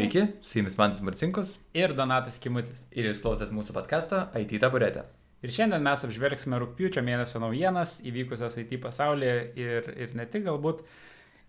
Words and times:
Sveiki, 0.00 0.26
su 0.42 0.58
jumis 0.58 0.78
Mantas 0.78 1.02
Marcinkus 1.02 1.58
ir 1.76 1.92
Donatas 1.92 2.38
Kimutis. 2.40 2.86
Ir 2.96 3.04
jūs 3.10 3.18
klausėtės 3.20 3.50
mūsų 3.52 3.74
podcast'o 3.76 4.20
IT 4.40 4.54
taburetė. 4.62 5.02
Ir 5.44 5.52
šiandien 5.52 5.82
mes 5.84 6.04
apžvelgsime 6.06 6.56
rūpiučio 6.62 7.02
mėnesio 7.04 7.36
naujienas 7.42 7.98
įvykusias 8.08 8.56
IT 8.62 8.78
pasaulyje 8.80 9.34
ir, 9.60 9.90
ir 10.00 10.14
ne 10.16 10.24
tik 10.24 10.46
galbūt. 10.46 10.80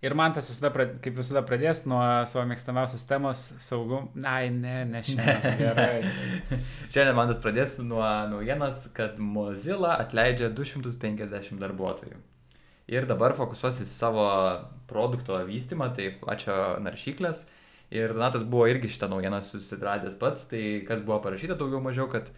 Ir 0.03 0.15
man 0.19 0.35
tas 0.35 0.49
visada, 0.51 0.73
kaip 0.99 1.15
visada, 1.15 1.45
pradės 1.47 1.85
nuo 1.87 2.01
savo 2.27 2.43
mėgstamiausios 2.49 3.07
temos 3.07 3.45
saugum. 3.63 4.09
Ai, 4.27 4.51
ne, 4.51 4.81
ne 4.89 4.99
šiandien. 5.07 5.47
Gerai. 5.61 6.11
šiandien 6.91 7.15
man 7.21 7.31
tas 7.31 7.39
pradės 7.39 7.79
nuo 7.87 8.03
naujienas, 8.33 8.89
kad 8.99 9.15
Mozilla 9.15 9.95
atleidžia 10.03 10.51
250 10.59 11.55
darbuotojų. 11.63 12.19
Ir 12.91 13.07
dabar 13.07 13.31
fokusuosis 13.39 13.87
į 13.87 13.95
savo 13.95 14.27
produkto 14.91 15.39
vystymą, 15.47 15.93
tai 15.95 16.11
pačio 16.19 16.59
naršyklės. 16.83 17.47
Ir 17.91 18.13
Donatas 18.15 18.43
buvo 18.47 18.69
irgi 18.71 18.87
šitą 18.93 19.09
naujieną 19.11 19.41
susitradęs 19.43 20.15
pats, 20.19 20.45
tai 20.47 20.63
kas 20.87 21.01
buvo 21.03 21.17
parašyta 21.23 21.57
daugiau 21.59 21.81
mažiau, 21.83 22.07
kad 22.11 22.29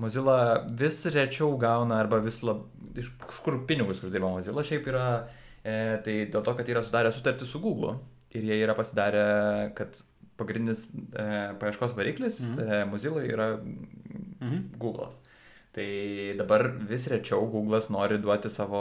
Mozilla 0.00 0.64
vis 0.72 1.02
rečiau 1.12 1.58
gauna 1.60 1.98
arba 2.00 2.20
vis 2.24 2.38
lab... 2.42 2.62
iš 2.96 3.10
kažkur 3.20 3.58
pinigus 3.68 4.00
uždirba 4.00 4.30
Mozilla, 4.32 4.64
šiaip 4.64 4.88
yra, 4.88 5.08
e, 5.60 5.74
tai 6.06 6.14
dėl 6.32 6.40
to, 6.46 6.54
kad 6.56 6.70
yra 6.72 6.80
sudarę 6.84 7.12
sutartį 7.12 7.48
su 7.48 7.60
Google 7.60 7.98
ir 8.32 8.46
jie 8.48 8.56
yra 8.64 8.72
pasidarę, 8.78 9.26
kad 9.76 10.00
pagrindinis 10.40 10.86
e, 10.88 11.26
paieškos 11.60 11.92
variklis 11.98 12.40
mhm. 12.46 12.62
e, 12.64 12.84
Mozilla 12.88 13.26
yra 13.28 13.50
mhm. 13.60 14.62
Google'as. 14.80 15.20
Tai 15.76 15.88
dabar 16.40 16.70
vis 16.88 17.04
rečiau 17.12 17.44
Google'as 17.52 17.92
nori 17.92 18.16
duoti 18.20 18.48
savo, 18.52 18.80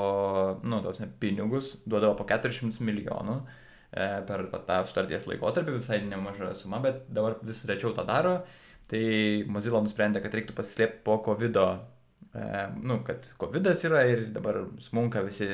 nu, 0.64 0.80
tos 0.88 1.04
ne, 1.04 1.12
pinigus, 1.20 1.76
duodavo 1.84 2.16
po 2.20 2.28
400 2.32 2.88
milijonų 2.88 3.38
E, 3.42 3.61
per 3.92 4.46
tą 4.68 4.82
sutarties 4.88 5.28
laikotarpį, 5.28 5.78
visai 5.80 6.02
nemaža 6.06 6.54
suma, 6.56 6.80
bet 6.84 7.04
dabar 7.12 7.38
vis 7.44 7.64
rečiau 7.68 7.92
tą 7.96 8.06
daro. 8.08 8.40
Tai 8.92 9.02
Mozilla 9.52 9.80
nusprendė, 9.84 10.20
kad 10.24 10.34
reiktų 10.36 10.56
pasislėpti 10.58 11.04
po 11.06 11.18
COVID, 11.24 11.58
e, 12.36 12.52
nu, 12.84 13.00
kad 13.08 13.28
COVID 13.40 13.72
yra 13.72 14.04
ir 14.10 14.26
dabar 14.36 14.66
smunka 14.84 15.24
visi 15.24 15.48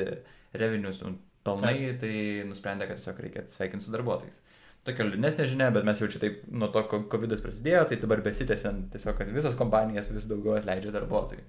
revinius 0.58 1.02
nu, 1.04 1.14
pelnai, 1.46 1.94
tai 2.00 2.12
nusprendė, 2.48 2.88
kad 2.88 2.98
tiesiog 2.98 3.20
reikia 3.24 3.44
atsveikinti 3.44 3.86
su 3.86 3.94
darbuotojais. 3.94 4.40
Tokia 4.86 5.04
liūdnesnė 5.04 5.46
žinia, 5.50 5.68
bet 5.74 5.86
mes 5.86 6.00
jau 6.00 6.08
čia 6.10 6.20
taip 6.22 6.44
nuo 6.48 6.70
to 6.72 6.82
COVID 6.88 7.34
prasidėjo, 7.44 7.84
tai 7.90 7.98
dabar 8.02 8.22
besitęsiant 8.24 8.88
tiesiog, 8.94 9.18
kad 9.18 9.30
visas 9.34 9.58
kompanijas 9.58 10.10
vis 10.14 10.26
daugiau 10.30 10.56
atleidžia 10.58 10.94
darbuotojų. 10.94 11.44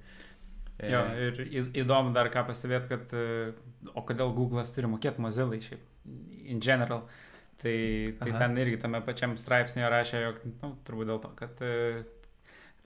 Jo, 0.90 1.02
ir 1.20 1.72
įdomu 1.82 2.14
dar 2.16 2.30
ką 2.32 2.46
pastebėti, 2.48 2.88
kad 2.94 3.14
e, 3.18 3.24
o 3.92 4.04
kodėl 4.08 4.32
Google'as 4.36 4.72
turi 4.72 4.88
mokėti 4.88 5.24
Mozilla 5.24 5.58
šiaip, 5.60 5.82
in 6.50 6.62
general. 6.62 7.04
Tai, 7.60 8.16
tai 8.20 8.32
Aha. 8.32 8.40
ten 8.40 8.56
irgi 8.62 8.78
tame 8.80 9.02
pačiam 9.04 9.36
straipsnėje 9.36 9.90
rašė, 9.92 10.22
jog, 10.24 10.40
nu, 10.62 10.72
turbūt 10.88 11.10
dėl 11.10 11.20
to, 11.20 11.32
kad 11.36 11.60
e, 11.66 11.74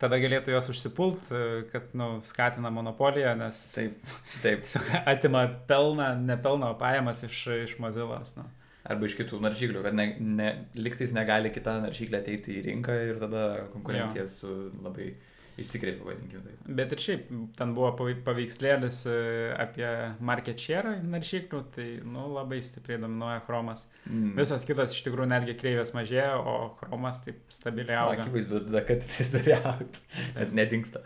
tada 0.01 0.17
galėtų 0.17 0.55
juos 0.55 0.69
užsipult, 0.73 1.27
e, 1.29 1.43
kad, 1.69 1.91
nu, 1.99 2.15
skatina 2.25 2.71
monopoliją, 2.73 3.35
nes 3.37 3.59
taip, 3.75 4.13
taip. 4.45 4.65
atima 5.05 5.45
pelną, 5.69 6.15
nepelno 6.25 6.71
pajamas 6.81 7.21
iš, 7.27 7.43
iš 7.67 7.77
Mozillas. 7.83 8.33
Nu. 8.39 8.47
Arba 8.83 9.07
iš 9.07 9.13
kitų 9.15 9.37
naršyklių, 9.45 9.83
kad 9.85 9.95
ne, 9.95 10.07
ne, 10.19 10.49
liktais 10.75 11.13
negali 11.15 11.53
kita 11.53 11.77
naršyklė 11.85 12.19
ateiti 12.19 12.57
į 12.57 12.65
rinką 12.65 12.97
ir 13.11 13.21
tada 13.21 13.43
konkurencija 13.75 14.25
jo. 14.25 14.31
su 14.33 14.55
labai 14.83 15.13
išsikreipia, 15.61 16.05
vadinkime 16.07 16.41
taip. 16.45 16.61
Bet 16.79 16.93
ir 16.95 17.01
šiaip, 17.03 17.33
ten 17.57 17.73
buvo 17.77 17.91
paveikslėlis 18.25 19.03
e, 19.09 19.17
apie 19.59 19.87
market 20.23 20.61
share 20.61 20.95
naršyklių, 21.05 21.61
tai 21.75 21.87
nu, 22.05 22.25
labai 22.33 22.61
stipriai 22.65 23.01
dominuoja 23.03 23.43
chromas. 23.47 23.85
Mm. 24.07 24.33
Visos 24.39 24.65
kitos 24.69 24.95
iš 24.95 25.03
tikrųjų 25.05 25.29
netgi 25.33 25.57
kreivės 25.59 25.93
mažėja, 25.97 26.39
o 26.39 26.73
chromas 26.81 27.21
taip 27.25 27.43
stabiliai 27.53 27.99
auga. 28.01 28.25
Akivaizdu, 28.25 28.63
kad 28.89 29.07
jis 29.19 29.33
turi 29.35 29.55
aukti, 29.59 30.03
nes 30.39 30.57
nedingsta. 30.57 31.03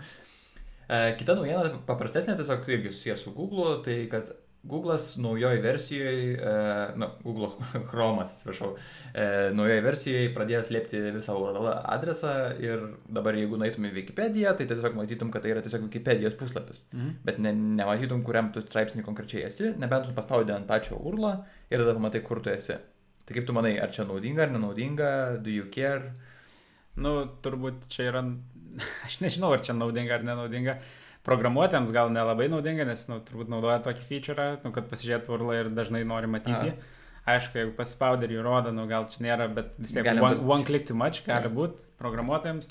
E, 0.88 1.02
kita 1.19 1.35
naujiena, 1.35 1.81
paprastesnė, 1.90 2.38
tiesiog 2.40 2.69
irgi 2.72 2.94
susijęs 2.94 3.28
su 3.28 3.35
Google, 3.35 3.81
tai 3.88 4.00
kad 4.12 4.31
Google'as 4.63 5.18
naujoji 5.18 5.62
versijoje, 5.62 6.38
na, 6.95 6.95
nu, 6.95 7.07
Google 7.23 7.50
Chrome'as, 7.91 8.31
atsiprašau, 8.34 8.73
e, 9.13 9.28
naujoji 9.56 9.84
versijoje 9.85 10.34
pradėjo 10.35 10.63
slėpti 10.68 11.01
visą 11.16 11.38
URL 11.40 11.69
adresą 11.78 12.34
ir 12.63 12.84
dabar 13.19 13.38
jeigu 13.38 13.59
nueitum 13.62 13.88
į 13.88 13.94
Wikipediją, 14.01 14.56
tai 14.57 14.67
tiesiog 14.67 14.97
matytum, 14.97 15.31
kad 15.31 15.46
tai 15.46 15.53
yra 15.53 15.63
tiesiog 15.63 15.85
Wikipedijos 15.88 16.35
puslapis. 16.40 16.84
Mhm. 16.91 17.16
Bet 17.28 17.40
ne, 17.44 17.53
nematytum, 17.79 18.25
kuriam 18.28 18.51
tu 18.51 18.66
straipsnį 18.66 19.06
konkrečiai 19.07 19.47
esi, 19.47 19.72
nebent 19.79 20.09
tu 20.09 20.17
paspaudė 20.17 20.57
ant 20.57 20.67
pačio 20.67 21.00
URL 21.00 21.29
ir 21.72 21.84
tada 21.84 21.96
pamatai, 21.96 22.25
kur 22.28 22.44
tu 22.44 22.51
esi. 22.51 22.75
Tai 23.28 23.35
kaip 23.35 23.47
tu 23.47 23.56
manai, 23.56 23.78
ar 23.79 23.91
čia 23.94 24.07
naudinga 24.07 24.47
ar 24.47 24.53
nenaudinga, 24.56 25.09
do 25.44 25.53
you 25.53 25.72
care? 25.72 26.16
Nu, 26.97 27.22
turbūt 27.44 27.88
čia 27.94 28.12
yra, 28.12 28.23
aš 29.07 29.22
nežinau, 29.23 29.53
ar 29.56 29.63
čia 29.63 29.78
naudinga 29.78 30.19
ar 30.19 30.28
nenaudinga. 30.28 30.79
Uh, 30.81 30.96
programuotėms 31.28 31.92
gal 31.96 32.12
nelabai 32.14 32.48
naudinga, 32.52 32.86
nes, 32.88 33.04
nu, 33.12 33.20
turbūt 33.28 33.52
naudoja 33.52 33.82
tokį 33.86 34.06
feature, 34.08 34.48
nu, 34.64 34.72
kad 34.76 34.88
pasižiūrėtų 34.92 35.34
urlą 35.36 35.58
ir 35.62 35.72
dažnai 35.76 36.06
nori 36.08 36.30
matyti. 36.32 36.72
Aha. 36.72 36.94
Aišku, 37.28 37.60
jeigu 37.60 37.74
paspaudė 37.76 38.30
ir 38.30 38.38
jį 38.38 38.44
rodo, 38.46 38.72
nu, 38.72 38.86
gal 38.88 39.10
čia 39.12 39.26
nėra, 39.26 39.50
bet 39.52 39.74
vis 39.82 39.92
tiek 39.92 40.08
one, 40.14 40.22
būt... 40.24 40.46
one 40.48 40.68
click 40.68 40.88
too 40.88 40.96
much 40.96 41.26
gali 41.26 41.52
būti 41.52 41.98
programuotojams, 42.00 42.70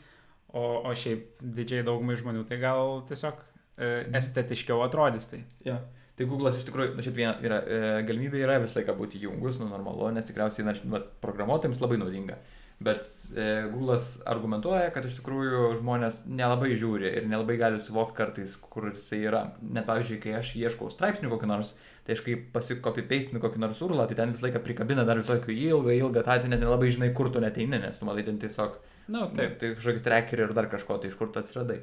o, 0.56 0.62
o 0.88 0.94
šiaip 0.96 1.42
didžiai 1.58 1.84
daugumai 1.84 2.16
žmonių 2.16 2.46
tai 2.48 2.56
gal 2.62 3.02
tiesiog 3.10 3.42
e, 3.42 3.90
mhm. 3.90 4.16
estetiškiau 4.22 4.80
atrodys. 4.86 5.28
Tai. 5.28 5.42
Ja. 5.66 5.82
Tai 6.16 6.24
Google'as 6.30 6.56
iš 6.56 6.64
tikrųjų, 6.70 6.94
na, 6.96 7.04
šiaip 7.04 7.18
viena 7.18 7.34
yra, 7.44 7.60
e, 7.60 7.80
galimybė 8.08 8.40
yra 8.40 8.56
visą 8.62 8.80
laiką 8.80 8.96
būti 8.96 9.20
jungus, 9.20 9.60
nu, 9.60 9.68
normalu, 9.68 10.08
nes 10.16 10.24
tikriausiai, 10.30 10.64
na, 10.64 11.02
programuotojams 11.20 11.82
labai 11.84 12.00
naudinga. 12.00 12.40
Bet 12.76 13.06
e, 13.32 13.44
Google'as 13.72 14.18
argumentuoja, 14.28 14.90
kad 14.92 15.06
iš 15.08 15.14
tikrųjų 15.22 15.78
žmonės 15.78 16.18
nelabai 16.28 16.74
žiūri 16.76 17.08
ir 17.08 17.28
nelabai 17.28 17.56
gali 17.56 17.78
suvokti 17.80 18.18
kartais, 18.18 18.52
kur 18.60 18.90
jisai 18.90 19.22
yra. 19.30 19.40
Net 19.64 19.86
pavyzdžiui, 19.88 20.18
kai 20.20 20.34
aš 20.36 20.50
ieškau 20.60 20.90
straipsnių 20.92 21.30
kokį 21.32 21.48
nors, 21.48 21.70
tai 22.04 22.18
aš 22.18 22.20
kai 22.26 22.34
pasikopi 22.52 23.06
peistinu 23.08 23.40
kokį 23.40 23.62
nors 23.62 23.80
urlą, 23.86 24.04
tai 24.10 24.18
ten 24.18 24.34
visą 24.34 24.44
laiką 24.44 24.60
prikabina 24.66 25.06
dar 25.08 25.22
visokių 25.22 25.56
ilgą, 25.56 25.94
ilgą, 25.96 26.24
tai 26.26 26.36
net 26.52 26.60
nelabai 26.60 26.90
žinai, 26.92 27.14
kur 27.16 27.30
tu 27.32 27.40
neteini, 27.40 27.80
nes 27.80 27.96
tu 27.96 28.08
matai 28.08 28.26
ten 28.26 28.36
tiesiog, 28.42 28.76
na, 29.08 29.22
nu, 29.22 29.30
taip, 29.38 29.56
tai 29.62 29.72
kažkokį 29.78 30.04
trackerį 30.10 30.44
ir 30.44 30.52
dar 30.58 30.68
kažko, 30.72 30.98
tai 31.00 31.08
iš 31.08 31.16
kur 31.16 31.32
tu 31.32 31.40
atsiradai. 31.40 31.78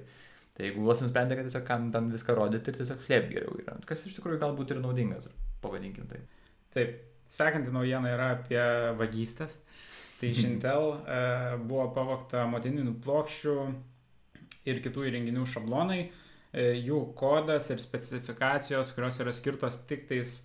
Tai 0.54 0.70
Google'as 0.76 1.02
nusprendė, 1.02 1.40
kad 1.40 1.50
tiesiog 1.50 1.66
kam 1.66 1.90
ten 1.96 2.12
viską 2.14 2.38
rodyti 2.38 2.70
ir 2.70 2.78
tiesiog 2.78 3.02
slėpti 3.02 3.40
geriau 3.40 3.58
yra. 3.64 3.80
Kas 3.90 4.06
iš 4.06 4.20
tikrųjų 4.20 4.38
galbūt 4.46 4.76
ir 4.76 4.84
naudingas, 4.84 5.26
pavadinkim 5.66 6.06
tai. 6.12 6.22
Taip. 6.78 7.02
Sekanti 7.34 7.74
naujiena 7.74 8.12
yra 8.14 8.28
apie 8.36 8.62
vagystės. 9.00 9.58
Tai 10.24 10.30
iš 10.32 10.46
Intel 10.48 10.86
e, 11.04 11.16
buvo 11.68 11.90
pavokta 11.92 12.46
motininių 12.48 12.94
plokščių 13.04 13.56
ir 14.72 14.78
kitų 14.86 15.02
įrenginių 15.10 15.44
šablonai, 15.52 15.98
e, 16.56 16.68
jų 16.80 17.02
kodas 17.20 17.68
ir 17.74 17.82
specifikacijos, 17.84 18.94
kurios 18.96 19.20
yra 19.20 19.34
skirtos 19.36 19.82
tik 19.90 20.06
tais 20.08 20.38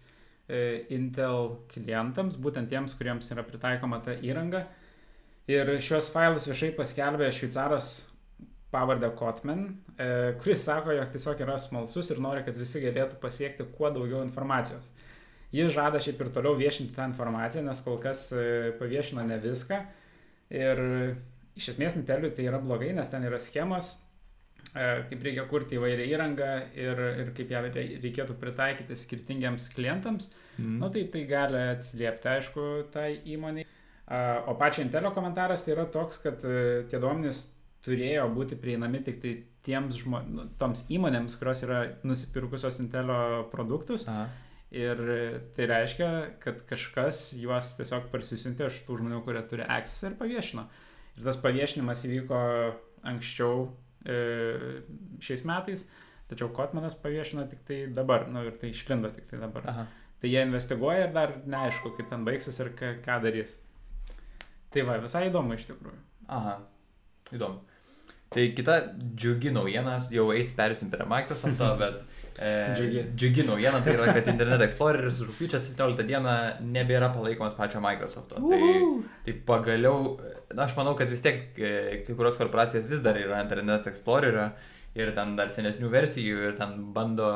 e, 0.50 0.83
Intel 0.97 1.53
klientams, 1.71 2.41
būtent 2.43 2.66
tiems, 2.75 2.97
kuriems 2.99 3.31
yra 3.31 3.44
pritaikoma 3.47 4.00
ta 4.03 4.16
įranga. 4.19 4.65
Ir 5.47 5.71
šios 5.78 6.10
failus 6.10 6.50
viešai 6.50 6.72
paskelbė 6.75 7.31
šveicaras 7.31 7.93
pavardę 8.75 9.12
Kotman, 9.15 9.62
kuris 10.43 10.66
sako, 10.66 10.91
jog 10.99 11.15
tiesiog 11.15 11.47
yra 11.47 11.55
smalsus 11.62 12.10
ir 12.10 12.19
nori, 12.21 12.43
kad 12.45 12.59
visi 12.59 12.83
galėtų 12.83 13.22
pasiekti 13.22 13.71
kuo 13.78 13.95
daugiau 13.95 14.27
informacijos. 14.27 14.91
Jis 15.54 15.72
žada 15.72 16.00
šiaip 16.03 16.20
ir 16.20 16.28
toliau 16.32 16.59
viešinti 16.59 16.92
tą 16.92 17.06
informaciją, 17.09 17.62
nes 17.64 17.81
kol 17.84 17.97
kas 18.03 18.26
e, 18.36 18.75
paviešino 18.76 19.25
ne 19.25 19.38
viską. 19.41 19.78
Ir 20.53 20.82
iš 21.59 21.72
esmės 21.72 21.97
Inteliui 21.97 22.34
tai 22.36 22.44
yra 22.50 22.60
blogai, 22.60 22.91
nes 22.97 23.09
ten 23.09 23.25
yra 23.25 23.41
schemos, 23.41 23.94
e, 24.75 24.84
kaip 25.09 25.25
reikia 25.25 25.47
kurti 25.48 25.78
įvairią 25.78 26.09
įrangą 26.12 26.50
ir, 26.76 27.00
ir 27.25 27.32
kaip 27.36 27.54
ją 27.54 27.62
reikėtų 27.64 28.36
pritaikyti 28.41 28.97
skirtingiams 29.00 29.70
klientams. 29.72 30.28
Mm. 30.59 30.75
Nu, 30.82 30.91
tai 30.92 31.06
tai 31.12 31.25
gali 31.31 31.62
atsiliepti, 31.74 32.28
aišku, 32.34 32.66
tai 32.92 33.15
įmoniai. 33.24 33.65
O 34.48 34.54
pačio 34.56 34.80
Intelio 34.84 35.10
komentaras 35.12 35.65
tai 35.65 35.74
yra 35.74 35.86
toks, 35.92 36.21
kad 36.22 36.45
e, 36.45 36.84
tie 36.89 37.00
duomenys 37.00 37.47
turėjo 37.84 38.27
būti 38.36 38.56
prieinami 38.60 39.00
tik 39.04 39.21
tai 39.24 39.33
tiems 39.65 39.97
žmonėms, 40.00 40.36
nu, 40.36 40.47
toms 40.60 40.84
įmonėms, 40.92 41.36
kurios 41.41 41.65
yra 41.65 41.80
nusipirkusios 42.09 42.80
Intelio 42.84 43.48
produktus. 43.53 44.04
Aha 44.09 44.28
Ir 44.74 44.98
tai 45.56 45.66
reiškia, 45.70 46.09
kad 46.42 46.59
kažkas 46.68 47.30
juos 47.41 47.70
tiesiog 47.78 48.10
parsisiuntė 48.12 48.66
iš 48.68 48.82
tų 48.84 48.98
žmonių, 49.00 49.22
kurie 49.24 49.41
turi 49.48 49.65
access 49.65 50.04
ir 50.04 50.18
paviešino. 50.18 50.66
Ir 51.16 51.24
tas 51.24 51.38
paviešinimas 51.41 52.04
įvyko 52.04 52.41
anksčiau 53.09 53.70
e, 54.04 54.18
šiais 55.24 55.47
metais, 55.48 55.86
tačiau 56.28 56.50
Kotmanas 56.53 56.98
paviešino 57.00 57.47
tik 57.48 57.65
tai 57.68 57.80
dabar, 57.97 58.26
nu 58.28 58.44
ir 58.44 58.59
tai 58.60 58.74
išlindo 58.74 59.09
tik 59.15 59.30
tai 59.30 59.41
dabar. 59.41 59.70
Aha. 59.72 59.86
Tai 60.20 60.34
jie 60.34 60.44
investiguoja 60.44 61.06
ir 61.06 61.16
dar 61.16 61.32
neaišku, 61.47 61.94
kaip 61.97 62.10
ten 62.10 62.28
baigsis 62.28 62.60
ir 62.60 62.74
ką, 62.76 62.92
ką 63.04 63.18
darys. 63.24 63.56
Tai 64.74 64.84
va, 64.84 64.98
visai 65.00 65.28
įdomu 65.30 65.56
iš 65.56 65.68
tikrųjų. 65.71 66.00
Aha, 66.36 66.59
įdomu. 67.32 67.62
Tai 68.28 68.44
kita 68.53 68.74
džiugi 69.16 69.54
naujienas, 69.54 70.10
jau 70.12 70.28
eis 70.34 70.50
persim 70.56 70.91
prie 70.92 71.06
Microsoft'o, 71.09 71.71
bet 71.82 72.03
Džiugi. 72.38 73.02
džiugi 73.18 73.44
naujiena 73.48 73.80
tai 73.82 73.94
yra, 73.96 74.12
kad 74.14 74.28
Internet 74.30 74.62
Exploreris 74.68 75.18
rūpiučio 75.26 75.58
17 75.62 76.06
dieną 76.06 76.34
nebėra 76.62 77.10
palaikomas 77.14 77.56
pačio 77.58 77.82
Microsoft'o. 77.82 78.38
Tai, 78.38 78.68
tai 79.26 79.34
pagaliau, 79.48 80.12
na, 80.52 80.68
aš 80.68 80.76
manau, 80.78 80.94
kad 80.98 81.10
vis 81.10 81.24
tiek 81.24 81.58
e, 81.58 81.72
kai 82.06 82.14
kurios 82.14 82.38
korporacijos 82.38 82.86
vis 82.90 83.02
dar 83.02 83.18
yra 83.18 83.42
Internet 83.42 83.90
Explorerio 83.90 84.52
ir 84.98 85.12
ten 85.16 85.34
dar 85.38 85.50
senesnių 85.54 85.90
versijų 85.92 86.46
ir 86.46 86.56
ten 86.60 86.78
bando, 86.94 87.32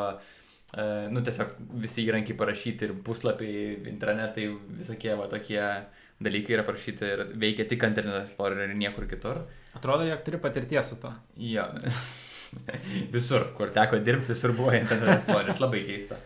e, 0.71 0.89
nu, 1.11 1.25
tiesiog 1.27 1.59
visi 1.83 2.07
įrankiai 2.07 2.39
parašyti 2.39 2.89
ir 2.89 2.97
puslapiai, 3.07 3.81
intranetai, 3.91 4.49
visokie 4.79 5.17
va 5.19 5.27
tokie 5.33 5.63
dalykai 6.23 6.61
yra 6.61 6.67
parašyti 6.67 7.09
ir 7.17 7.25
veikia 7.43 7.67
tik 7.67 7.89
Internet 7.91 8.23
Explorer 8.23 8.69
ir 8.69 8.77
niekur 8.79 9.11
kitur. 9.11 9.49
Atrodo, 9.75 10.07
jog 10.07 10.23
turi 10.23 10.39
patirties 10.39 10.95
su 10.95 11.03
to. 11.03 11.11
Jo. 11.43 11.67
visur, 13.15 13.49
kur 13.57 13.73
teko 13.75 14.01
dirbti, 14.05 14.35
visur 14.35 14.55
buvo 14.57 14.75
Internet 14.77 15.21
Explorer, 15.21 15.59
labai 15.63 15.83
keista. 15.89 16.21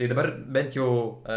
Tai 0.00 0.06
dabar 0.08 0.30
bent 0.48 0.72
jau 0.72 0.92
e, 1.28 1.34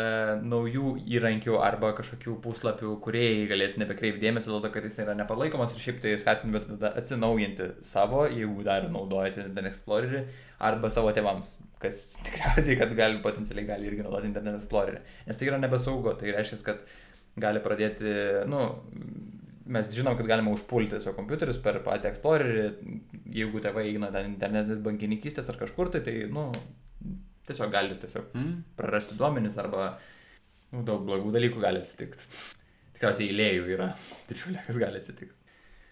naujų 0.47 0.93
įrankių 1.17 1.57
arba 1.59 1.89
kažkokių 1.97 2.37
puslapių 2.45 2.93
kuriejai 3.03 3.41
galės 3.49 3.75
nebekreipti 3.75 4.23
dėmesio 4.23 4.53
dėl 4.53 4.61
to, 4.63 4.71
kad 4.71 4.87
jis 4.87 5.01
yra 5.03 5.15
nepalaikomas 5.19 5.73
ir 5.75 5.83
šiaip 5.83 5.99
tai 6.05 6.13
skatinu 6.21 6.55
bet 6.55 6.69
tada 6.69 6.93
atsinaujinti 7.01 7.67
savo, 7.83 8.21
jeigu 8.31 8.63
dar 8.63 8.87
naudojate 8.93 9.43
Internet 9.43 9.73
Explorerį, 9.73 10.23
arba 10.63 10.93
savo 10.95 11.11
tėvams, 11.11 11.57
kas 11.83 12.05
tikriausiai, 12.29 12.79
kad 12.79 12.95
gali 12.95 13.19
potencialiai 13.25 13.67
gali 13.73 13.91
irgi 13.91 14.07
naudoti 14.07 14.31
Internet 14.31 14.61
Explorerį. 14.61 15.03
Nes 15.27 15.41
tai 15.41 15.51
yra 15.51 15.59
nebesaugu, 15.59 16.15
tai 16.21 16.31
reiškia, 16.37 16.63
kad 16.69 16.87
gali 17.43 17.59
pradėti, 17.67 18.15
nu, 18.47 18.63
mes 19.65 19.91
žinom, 19.95 20.17
kad 20.19 20.27
galima 20.27 20.51
užpulti 20.51 20.99
savo 21.01 21.15
kompiuterius 21.19 21.59
per 21.63 21.79
patį 21.85 22.09
Explorerį, 22.09 22.63
jeigu 23.31 23.61
tėvai 23.63 23.85
eina 23.91 24.09
ten 24.11 24.33
internetinės 24.33 24.81
bankininkystės 24.83 25.51
ar 25.53 25.59
kažkur, 25.61 25.91
tai 25.93 26.01
tai, 26.05 26.15
nu, 26.31 26.49
tiesiog 27.47 27.71
gali 27.71 27.95
tiesiog 27.99 28.33
Mm. 28.33 28.63
prarasti 28.79 29.15
duomenis 29.19 29.57
arba 29.57 29.93
nu, 30.71 30.83
daug 30.83 31.05
blogų 31.05 31.31
dalykų 31.35 31.61
gali 31.63 31.79
atsitikti. 31.83 32.27
Tikriausiai 32.97 33.29
eilėjų 33.31 33.71
yra 33.75 33.93
didžiulė, 34.29 34.65
kas 34.67 34.79
gali 34.81 35.01
atsitikti. 35.01 35.35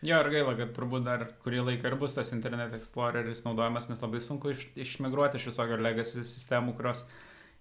Jo, 0.01 0.17
ir 0.23 0.31
gaila, 0.33 0.55
kad 0.57 0.71
turbūt 0.73 1.03
dar 1.05 1.27
kurį 1.43 1.59
laiką 1.67 1.91
ir 1.91 1.95
bus 2.01 2.15
tas 2.17 2.31
Internet 2.33 2.73
Exploreris 2.73 3.43
naudojamas, 3.45 3.85
nes 3.89 4.01
labai 4.01 4.21
sunku 4.25 4.49
iš, 4.49 4.63
išmigruoti 4.73 5.37
iš 5.37 5.51
visokio 5.51 5.77
legacy 5.77 6.23
sistemų, 6.25 6.73
kurios 6.79 7.03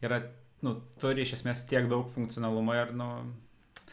yra, 0.00 0.22
nu, 0.64 0.78
turi 1.02 1.26
iš 1.26 1.34
esmės 1.36 1.60
tiek 1.68 1.84
daug 1.90 2.08
funkcionalumo 2.14 2.78
ir, 2.78 2.94
nu, 2.96 3.10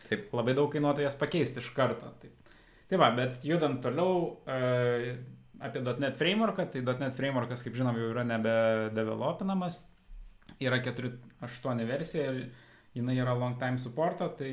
Taip. 0.08 0.30
labai 0.36 0.56
daug 0.58 0.70
kainuotų 0.72 1.04
jas 1.04 1.18
pakeisti 1.20 1.62
iš 1.64 1.72
karto. 1.76 2.12
Taip. 2.22 2.54
Tai 2.88 3.00
va, 3.02 3.10
bet 3.16 3.44
judant 3.44 3.82
toliau 3.84 4.38
e, 4.48 5.16
apie 5.60 5.82
.NET 5.84 6.16
frameworką, 6.20 6.68
tai 6.72 6.84
.NET 6.88 7.16
frameworkas, 7.18 7.64
kaip 7.66 7.76
žinom, 7.76 7.98
jau 8.00 8.12
yra 8.14 8.24
nebedevelopinamas, 8.28 9.82
yra 10.64 10.80
4.8 10.84 11.84
versija 11.90 12.30
ir 12.32 12.46
jinai 12.98 13.18
yra 13.20 13.36
long 13.38 13.58
time 13.60 13.82
supporto, 13.82 14.30
tai 14.40 14.52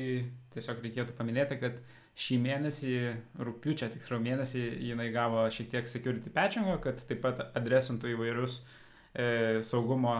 tiesiog 0.53 0.83
reikėtų 0.83 1.15
paminėti, 1.17 1.59
kad 1.61 1.79
šį 2.19 2.37
mėnesį, 2.43 2.95
rūpiučio 3.43 3.89
tiksliau 3.91 4.21
mėnesį, 4.23 4.63
jinai 4.89 5.09
gavo 5.15 5.43
šiek 5.51 5.71
tiek 5.73 5.89
security 5.89 6.31
patchingo, 6.33 6.77
kad 6.83 7.01
taip 7.09 7.21
pat 7.23 7.41
adresintų 7.57 8.13
įvairius 8.13 8.61
e, 8.61 9.25
saugumo, 9.67 10.15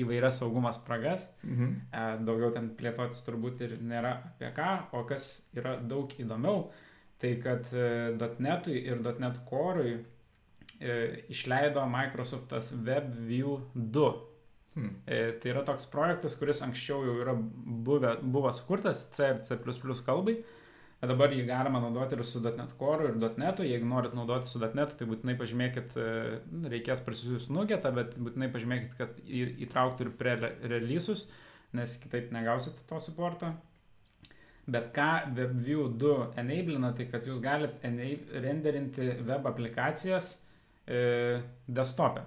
įvairias 0.00 0.40
saugumo 0.40 0.72
spragas. 0.74 1.26
Mhm. 1.44 1.70
E, 1.90 2.02
daugiau 2.26 2.52
ten 2.54 2.72
plėtotis 2.78 3.22
turbūt 3.26 3.62
ir 3.66 3.76
nėra 3.82 4.16
apie 4.32 4.50
ką, 4.56 4.72
o 4.96 5.04
kas 5.08 5.28
yra 5.56 5.76
daug 5.80 6.12
įdomiau, 6.20 6.68
tai 7.22 7.36
kad 7.42 7.70
e, 7.72 8.14
.NET'ui 8.18 8.82
ir 8.82 9.00
.NET 9.04 9.40
Core'ui 9.48 9.96
e, 9.96 10.98
išleido 11.32 11.86
Microsoftas 11.90 12.72
WebView 12.74 13.58
2. 13.74 14.12
Hmm. 14.74 14.94
Tai 15.06 15.50
yra 15.52 15.60
toks 15.62 15.84
projektas, 15.86 16.34
kuris 16.34 16.58
anksčiau 16.66 17.04
jau 17.06 17.12
yra 17.22 17.36
buvę, 17.38 18.16
buvo 18.26 18.50
sukurtas 18.50 19.04
C 19.14 19.28
ir 19.30 19.42
C 19.46 19.54
kalbai. 20.02 20.34
bet 20.34 20.63
Dabar 21.08 21.32
jį 21.34 21.44
galima 21.48 21.80
naudoti 21.82 22.16
ir 22.16 22.24
su 22.26 22.40
.NET 22.44 22.74
Core 22.78 23.10
ir 23.10 23.18
.NET. 23.18 23.62
Jeigu 23.66 23.88
norit 23.88 24.14
naudoti 24.16 24.50
su 24.50 24.60
.NET, 24.62 24.96
tai 24.98 25.08
būtinai 25.10 25.36
pažymėkit, 25.40 25.96
e, 25.98 26.40
reikės 26.72 27.02
prisijus 27.04 27.48
nugetą, 27.52 27.92
bet 27.96 28.16
būtinai 28.18 28.50
pažymėkit, 28.54 28.96
kad 28.98 29.18
įtrauktų 29.66 30.06
ir 30.06 30.12
prie 30.20 30.34
releasus, 30.74 31.26
nes 31.74 31.96
kitaip 32.02 32.30
negausite 32.34 32.86
to 32.88 33.00
supporto. 33.02 33.52
Bet 34.64 34.94
ką 34.96 35.34
WebView 35.36 35.90
2 36.00 36.30
enablina, 36.40 36.94
tai 36.96 37.08
kad 37.10 37.26
jūs 37.28 37.42
galite 37.44 37.90
renderinti 38.40 39.10
web 39.26 39.50
aplikacijas 39.50 40.38
e, 40.86 41.42
desktop'e. 41.68 42.24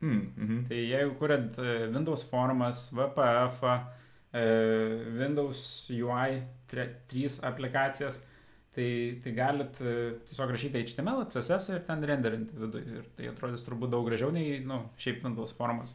Mm, 0.00 0.24
mhm. 0.36 0.58
Tai 0.70 0.76
jeigu 0.78 1.14
kuriat 1.18 1.58
e, 1.58 1.76
Windows 1.94 2.24
formas, 2.30 2.88
VPF, 2.94 3.62
e, 3.62 3.78
Windows 4.32 5.88
UI 5.90 6.42
3 6.68 7.38
aplikacijas, 7.48 8.20
tai, 8.74 9.20
tai 9.24 9.32
galit 9.32 9.80
e, 9.80 9.94
tiesiog 10.28 10.52
rašyti 10.52 10.82
HTML, 10.84 11.24
CSS 11.32 11.72
ir 11.72 11.86
ten 11.86 12.04
renderinti 12.04 12.58
viduje. 12.58 12.98
Ir 13.00 13.08
tai 13.16 13.30
atrodys 13.32 13.64
turbūt 13.66 13.92
daug 13.94 14.04
gražiau 14.08 14.30
nei, 14.34 14.58
nu, 14.64 14.82
šiaip 15.00 15.24
Windows 15.24 15.56
formas. 15.56 15.94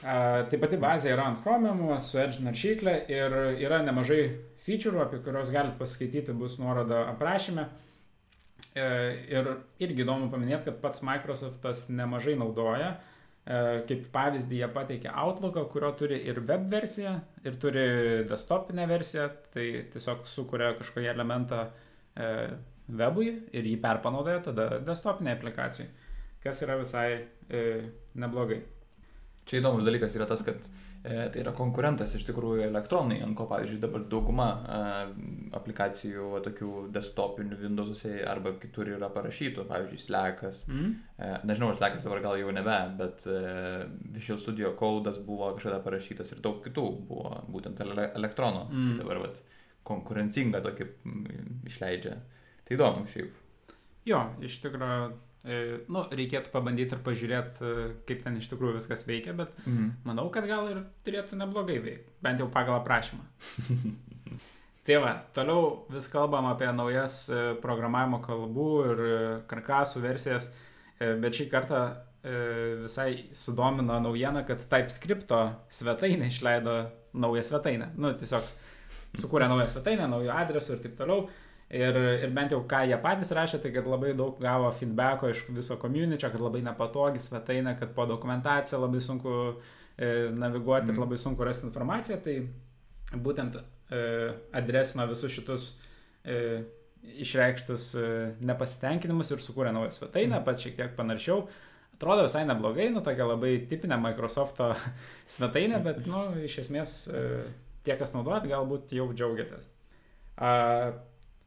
A, 0.00 0.46
tai 0.48 0.60
pati 0.62 0.80
bazė 0.80 1.12
yra 1.12 1.28
ant 1.28 1.42
Chromium 1.44 1.84
su 2.00 2.18
Edge 2.22 2.40
naršyklė 2.46 2.96
ir 3.12 3.36
yra 3.60 3.82
nemažai 3.84 4.22
feature'ų, 4.64 5.04
apie 5.04 5.20
kuriuos 5.24 5.52
galite 5.52 5.76
paskaityti, 5.80 6.36
bus 6.36 6.56
nuoroda 6.62 7.04
aprašyme. 7.12 7.68
E, 8.72 8.88
Ir 9.36 9.54
irgi 9.82 10.04
įdomu 10.04 10.32
paminėti, 10.32 10.70
kad 10.70 10.80
pats 10.82 11.04
Microsoftas 11.04 11.88
nemažai 11.92 12.38
naudoja. 12.40 12.94
E, 12.96 13.09
Kaip 13.50 14.04
pavyzdį 14.14 14.60
jie 14.60 14.66
pateikė 14.70 15.10
Outlooką, 15.10 15.64
kurio 15.72 15.88
turi 15.98 16.20
ir 16.30 16.36
web 16.46 16.68
versiją, 16.70 17.16
ir 17.42 17.56
turi 17.58 17.86
desktopinę 18.30 18.84
versiją. 18.86 19.24
Tai 19.54 19.64
tiesiog 19.94 20.28
sukuria 20.30 20.68
kažkokį 20.78 21.08
elementą 21.10 21.64
e, 21.66 22.28
webui 23.00 23.32
ir 23.50 23.66
jį 23.66 23.76
perpanaudoja 23.82 24.44
tada 24.44 24.68
desktopinė 24.86 25.34
aplikacijai, 25.34 25.88
kas 26.44 26.62
yra 26.62 26.78
visai 26.78 27.08
e, 27.16 27.64
neblogai. 28.22 28.60
Čia 29.50 29.58
įdomus 29.64 29.88
dalykas 29.88 30.14
yra 30.14 30.28
tas, 30.30 30.44
kad 30.46 30.70
e, 30.70 30.89
tai 31.02 31.40
yra 31.40 31.52
konkurentas 31.56 32.12
iš 32.16 32.26
tikrųjų 32.28 32.66
elektronai, 32.66 33.20
ant 33.24 33.32
ko, 33.38 33.46
pavyzdžiui, 33.48 33.78
dabar 33.80 34.02
dauguma 34.12 34.48
e, 34.60 34.80
aplikacijų 35.56 36.42
tokių 36.44 36.72
desktopinių 36.92 37.56
Windows'uose 37.62 38.18
arba 38.28 38.52
kitur 38.60 38.90
yra 38.92 39.08
parašytų, 39.14 39.64
pavyzdžiui, 39.70 40.02
Slackas. 40.04 40.66
Mm? 40.68 40.90
E, 41.16 41.30
nežinau, 41.48 41.70
Slackas 41.78 42.04
dabar 42.04 42.20
gal 42.26 42.36
jau 42.42 42.52
nebe, 42.52 42.76
bet 43.00 43.24
e, 43.32 43.38
Visual 44.12 44.42
Studio 44.42 44.74
Code'as 44.80 45.22
buvo 45.24 45.54
kažkada 45.56 45.80
parašytas 45.86 46.34
ir 46.34 46.44
daug 46.44 46.60
kitų 46.66 46.86
buvo 47.08 47.32
būtent 47.48 47.80
ele 47.86 48.10
elektrono. 48.20 48.66
Mm. 48.68 48.92
Tai 48.92 49.06
dabar 49.06 49.24
vat, 49.24 49.40
konkurencingą 49.88 50.60
tokį 50.68 50.90
išleidžia. 51.70 52.18
Tai 52.66 52.76
įdomu 52.76 53.08
šiaip. 53.10 53.40
Jo, 54.08 54.24
iš 54.44 54.60
tikrųjų, 54.66 55.08
e, 55.08 55.29
nu, 55.88 56.02
reikėtų 56.12 56.50
pabandyti 56.52 56.92
ir 56.96 57.00
pažiūrėti, 57.06 57.62
e, 57.64 57.84
kaip 58.08 58.22
ten 58.26 58.36
iš 58.36 58.48
tikrųjų 58.52 58.74
viskas 58.76 59.06
veikia, 59.08 59.32
bet 59.36 59.54
Mhm. 59.66 59.90
manau, 60.04 60.28
kad 60.30 60.44
gal 60.46 60.68
ir 60.68 60.82
turėtų 61.06 61.38
neblogai 61.40 61.78
veikti, 61.80 62.12
bent 62.22 62.40
jau 62.40 62.48
pagal 62.52 62.80
aprašymą. 62.82 63.24
tai 64.86 64.96
va, 65.00 65.14
toliau 65.36 65.86
vis 65.92 66.08
kalbam 66.12 66.46
apie 66.50 66.68
naujas 66.76 67.22
e, 67.30 67.40
programavimo 67.62 68.20
kalbų 68.24 68.68
ir 68.90 69.02
e, 69.06 69.18
karkasų 69.50 70.02
versijas, 70.04 70.50
e, 71.00 71.14
bet 71.20 71.36
šį 71.36 71.48
kartą 71.52 71.82
e, 72.24 72.34
visai 72.84 73.10
sudomino 73.32 74.00
naujiena, 74.02 74.42
kad 74.48 74.58
TypeScripto 74.68 75.42
svetainė 75.72 76.28
išleido 76.32 76.82
naują 77.14 77.42
svetainę. 77.48 77.90
Nu, 77.96 78.12
tiesiog 78.14 78.44
sukūrė 79.18 79.48
naują 79.50 79.68
svetainę, 79.72 80.04
naujų 80.12 80.30
adresų 80.36 80.76
ir 80.76 80.82
taip 80.84 80.98
toliau. 81.00 81.24
Ir, 81.70 81.94
ir 82.24 82.32
bent 82.34 82.50
jau 82.50 82.64
ką 82.66 82.80
jie 82.90 82.96
patys 82.98 83.30
rašė, 83.36 83.60
tai 83.62 83.70
kad 83.70 83.86
labai 83.86 84.10
daug 84.18 84.40
gavo 84.42 84.72
feedbacko 84.74 85.28
iš 85.30 85.44
viso 85.54 85.76
community, 85.78 86.26
kad 86.26 86.40
labai 86.42 86.64
nepatogi 86.66 87.22
svetainė, 87.22 87.76
kad 87.78 87.92
po 87.94 88.08
dokumentaciją 88.10 88.80
labai 88.82 88.98
sunku 89.04 89.34
e, 89.96 90.30
naviguoti 90.34 90.88
mm. 90.88 90.90
ir 90.90 90.96
Mhm. 90.96 91.02
labai 91.04 91.18
sunku 91.22 91.46
rasti 91.46 91.68
informaciją. 91.68 92.18
Tai 92.24 92.34
būtent 93.22 93.60
e, 93.60 94.00
adresino 94.58 95.06
visus 95.06 95.30
šitus 95.30 95.68
e, 96.24 96.64
išreikštus 97.22 97.94
e, 97.94 98.06
nepasitenkinimus 98.50 99.30
ir 99.30 99.38
sukūrė 99.38 99.70
naują 99.72 99.92
svetainę, 99.94 100.40
Mhm. 100.40 100.44
pats 100.44 100.62
šiek 100.66 100.74
tiek 100.76 100.96
panaršiau. 100.98 101.44
Atrodo 101.94 102.24
visai 102.24 102.42
neblogai, 102.48 102.88
nu 102.90 103.00
tokia 103.04 103.26
labai 103.28 103.52
tipinė 103.70 103.98
Microsoft'o 104.00 104.72
svetainė, 105.36 105.78
bet, 105.84 106.02
nu, 106.06 106.24
iš 106.42 106.58
esmės 106.64 107.06
e, 107.06 107.44
tie, 107.84 107.94
kas 107.94 108.14
naudojat, 108.16 108.48
galbūt 108.50 108.90
jau 108.96 109.06
džiaugiatės. 109.14 109.70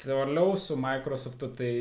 Toliau 0.02 0.56
su 0.60 0.78
Microsoft'u 0.80 1.52
tai 1.58 1.74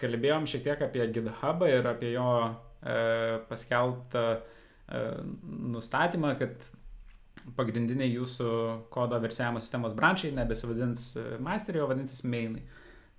kalbėjom 0.00 0.48
šiek 0.50 0.66
tiek 0.66 0.82
apie 0.84 1.06
GitHubą 1.14 1.68
ir 1.70 1.86
apie 1.88 2.12
jo 2.12 2.26
e, 2.48 3.38
paskelbtą 3.48 4.24
e, 4.34 5.02
nustatymą, 5.76 6.34
kad 6.40 6.66
pagrindiniai 7.56 8.10
jūsų 8.12 8.50
kodo 8.92 9.20
versijavimo 9.22 9.62
sistemos 9.62 9.94
brančiai 9.96 10.34
nebesivadins 10.36 11.12
e, 11.16 11.26
masteriai, 11.40 11.84
o 11.86 11.90
vadinsis 11.92 12.26
mainai. 12.26 12.66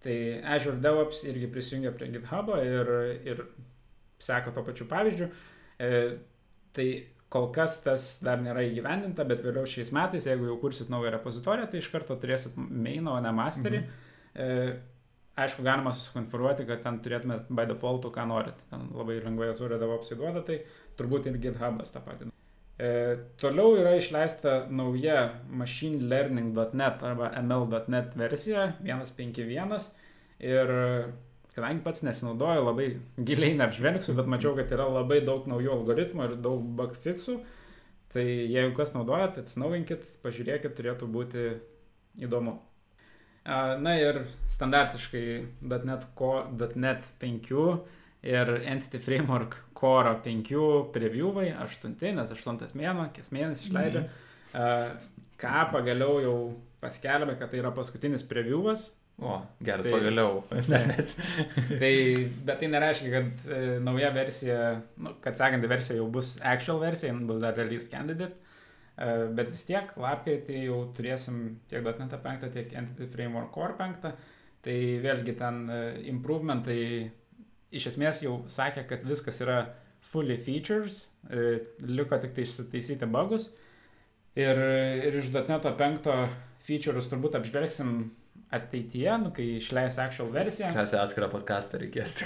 Tai 0.02 0.18
Azure 0.56 0.82
DevOps 0.82 1.24
irgi 1.30 1.50
prisijungia 1.54 1.94
prie 1.96 2.10
GitHub'o 2.14 2.60
ir, 2.66 2.92
ir 3.26 3.46
seka 4.22 4.54
to 4.54 4.66
pačiu 4.66 4.90
pavyzdžiu. 4.90 5.32
E, 5.82 5.96
Tai 6.72 6.88
kol 7.32 7.50
kas 7.56 7.80
tas 7.84 8.06
dar 8.24 8.40
nėra 8.44 8.64
įgyvendinta, 8.68 9.26
bet 9.28 9.44
vėliau 9.44 9.68
šiais 9.68 9.92
metais, 9.96 10.28
jeigu 10.28 10.50
jau 10.50 10.58
kursit 10.62 10.92
naują 10.92 11.14
repozitoriją, 11.16 11.68
tai 11.72 11.82
iš 11.84 11.90
karto 11.94 12.18
turėsit 12.20 12.58
maino, 12.58 13.16
o 13.16 13.24
ne 13.24 13.32
masterį. 13.36 13.84
Mhm. 13.84 14.08
E, 14.36 14.50
aišku, 15.42 15.64
galima 15.66 15.94
susikonfigūruoti, 15.96 16.68
kad 16.70 16.84
ten 16.86 17.00
turėtumėt 17.04 17.50
by 17.50 17.66
default, 17.72 18.08
ką 18.14 18.28
norit. 18.30 18.60
Ten 18.72 18.90
labai 18.96 19.20
lengvai 19.24 19.52
Azure 19.54 19.80
DevOps 19.82 20.14
įduoda, 20.16 20.44
tai 20.48 20.62
turbūt 21.00 21.32
ir 21.32 21.40
GitHub'as 21.42 21.94
tą 21.94 22.04
patį. 22.06 22.30
E, 22.82 22.92
toliau 23.42 23.76
yra 23.78 23.96
išleista 24.00 24.64
nauja 24.74 25.18
machinelearning.net 25.62 27.04
arba 27.06 27.34
ml.net 27.44 28.16
versija 28.18 28.72
1.5.1 28.82 29.92
ir 30.42 30.72
kadangi 31.56 31.84
pats 31.84 32.04
nesinaudoju, 32.08 32.64
labai 32.66 32.88
giliai 33.28 33.58
neapžvelgsiu, 33.60 34.16
bet 34.18 34.30
mačiau, 34.32 34.56
kad 34.58 34.72
yra 34.72 34.88
labai 34.90 35.20
daug 35.28 35.48
naujų 35.52 35.74
algoritmų 35.76 36.30
ir 36.30 36.38
daug 36.44 36.64
bug 36.80 36.96
fixų. 37.04 37.42
Tai 38.12 38.24
jeigu 38.24 38.74
kas 38.76 38.92
naudojat, 38.96 39.38
atsinaujinkit, 39.40 40.04
pažiūrėkit, 40.24 40.74
turėtų 40.76 41.08
būti 41.12 41.46
įdomu. 42.20 42.58
Na 43.46 43.96
ir 43.98 44.22
standartiškai 44.52 45.26
.NET, 45.66 46.06
Core, 46.18 46.70
.NET 46.76 47.08
5 47.22 47.52
ir 48.22 48.52
Entity 48.70 49.02
Framework 49.02 49.58
Core 49.74 50.14
5 50.22 50.92
previewai, 50.94 51.48
8, 51.64 51.96
nes 52.20 52.34
8 52.38 52.76
mėno, 52.78 53.08
kies 53.16 53.32
mėnesį 53.34 53.70
išleidžia. 53.70 54.04
Mm. 54.54 55.08
Ką 55.42 55.68
pagaliau 55.74 56.20
jau 56.22 56.36
paskelbė, 56.84 57.40
kad 57.40 57.50
tai 57.50 57.64
yra 57.64 57.74
paskutinis 57.74 58.26
previewas, 58.30 58.92
O, 59.22 59.36
geras, 59.62 59.86
tai, 59.86 59.92
pagaliau. 59.94 60.40
Nes, 60.72 61.12
tai, 61.78 61.96
bet 62.42 62.58
tai 62.58 62.70
nereiškia, 62.74 63.10
kad 63.14 63.44
e, 63.54 63.60
nauja 63.86 64.10
versija, 64.16 64.62
nu, 64.98 65.14
kad 65.22 65.38
sekanti 65.38 65.70
versija 65.70 66.00
jau 66.00 66.08
bus 66.10 66.32
actual 66.42 66.80
versija, 66.82 67.14
bus 67.30 67.38
dar 67.44 67.54
release 67.60 67.86
candidate, 67.92 68.34
bet 69.38 69.50
vis 69.54 69.64
tiek 69.66 69.94
lapkritį 69.98 70.66
jau 70.68 70.78
turėsim 70.98 71.42
tiek 71.72 71.86
.NET 71.86 72.14
5, 72.22 72.46
tiek 72.54 72.76
Entity 72.78 73.08
Framework 73.10 73.52
Core 73.56 73.78
5, 73.80 74.12
tai 74.66 74.78
vėlgi 75.02 75.36
ten 75.40 75.64
e, 75.70 75.82
improvementai 76.12 76.82
iš 77.72 77.92
esmės 77.94 78.22
jau 78.26 78.42
sakė, 78.52 78.86
kad 78.90 79.06
viskas 79.08 79.42
yra 79.44 79.60
fully 80.12 80.38
features, 80.38 81.06
e, 81.30 81.62
liko 81.88 82.20
tik 82.22 82.36
tai 82.36 82.46
išsitaisyti 82.46 83.10
bugus. 83.10 83.50
Ir, 84.38 84.58
ir 85.08 85.18
iš 85.20 85.32
.NET 85.34 85.66
5 85.66 86.10
features 86.64 87.10
turbūt 87.12 87.36
apžvelgsim 87.42 88.12
ateityje, 88.52 89.12
nu, 89.24 89.32
kai 89.36 89.46
išleis 89.58 89.98
actual 90.04 90.32
versiją. 90.32 90.72
Tikriausiai 90.72 91.02
atskirą 91.02 91.30
podcastą 91.32 91.80
reikės. 91.82 92.18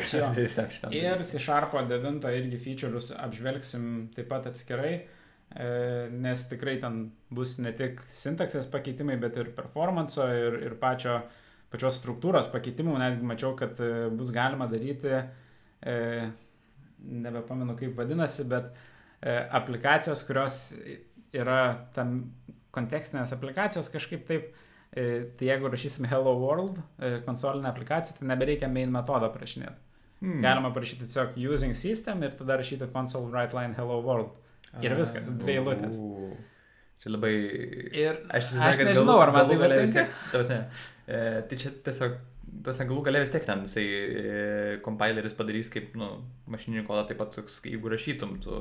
Ir 0.97 1.21
C-Sharpo 1.25 1.81
9 1.85 2.25
irgi 2.33 2.61
feature'us 2.61 3.11
apžvelgsim 3.13 4.07
taip 4.15 4.29
pat 4.31 4.49
atskirai, 4.49 4.95
e, 4.97 5.24
nes 5.55 6.41
tikrai 6.49 6.75
ten 6.81 6.97
bus 7.31 7.53
ne 7.63 7.71
tik 7.75 8.01
sintaksės 8.11 8.67
pakeitimai, 8.71 9.15
bet 9.21 9.37
ir 9.39 9.53
performanso 9.55 10.25
ir, 10.27 10.57
ir 10.67 10.75
pačio, 10.81 11.21
pačios 11.71 12.01
struktūros 12.01 12.49
pakeitimų. 12.51 12.97
Netgi 12.99 13.29
mačiau, 13.29 13.53
kad 13.59 13.79
e, 13.79 14.09
bus 14.11 14.33
galima 14.35 14.67
daryti, 14.71 15.13
e, 15.79 15.95
nebepamenu 17.05 17.77
kaip 17.79 17.95
vadinasi, 17.99 18.47
bet 18.51 18.73
aplikacijos, 19.25 20.21
kurios 20.27 20.57
yra 21.33 21.87
tam 21.95 22.17
kontekstinės 22.75 23.31
aplikacijos 23.33 23.87
kažkaip 23.89 24.25
taip 24.27 24.51
E, 24.95 25.25
tai 25.35 25.49
jeigu 25.49 25.67
rašysim 25.67 26.05
Hello 26.07 26.31
World 26.39 26.77
e, 26.79 27.17
konsolinę 27.25 27.67
aplikaciją, 27.67 28.15
tai 28.19 28.27
nebereikia 28.29 28.69
main 28.71 28.93
metodą 28.95 29.27
prašinėti. 29.33 29.81
Hmm. 30.21 30.39
Galima 30.45 30.71
parašyti 30.75 31.09
tiesiog 31.09 31.35
using 31.35 31.75
system 31.75 32.23
ir 32.23 32.37
tada 32.39 32.55
rašyti 32.61 32.87
console 32.93 33.27
write 33.33 33.57
line 33.57 33.75
Hello 33.75 33.97
World. 34.05 34.37
Ir 34.83 34.95
viskas, 34.99 35.25
dvi 35.41 35.57
eilutės. 35.59 35.99
Čia 37.03 37.11
labai... 37.13 37.33
Ir 37.95 38.21
aš, 38.33 38.53
aš 38.59 38.79
nežinau, 38.81 39.19
ar 39.23 39.31
man 39.35 39.49
tai 39.49 39.57
galėjo 39.61 39.83
vis 39.85 39.93
tiek. 39.95 40.15
Tavasne, 40.31 40.57
e, 41.05 41.19
tai 41.49 41.59
čia 41.61 41.71
tiesiog, 41.85 42.15
tas 42.65 42.79
galų 42.81 43.03
galė 43.05 43.21
vis 43.23 43.33
tiek 43.33 43.45
ten, 43.47 43.63
jisai 43.67 43.85
e, 43.85 44.37
compileris 44.85 45.35
padarys 45.37 45.69
kaip, 45.73 45.93
nu, 45.99 46.09
mašininį 46.51 46.85
kodą 46.87 47.05
taip 47.09 47.21
pat, 47.21 47.35
toks, 47.37 47.59
jeigu 47.67 47.91
rašytum, 47.93 48.37
tu 48.43 48.57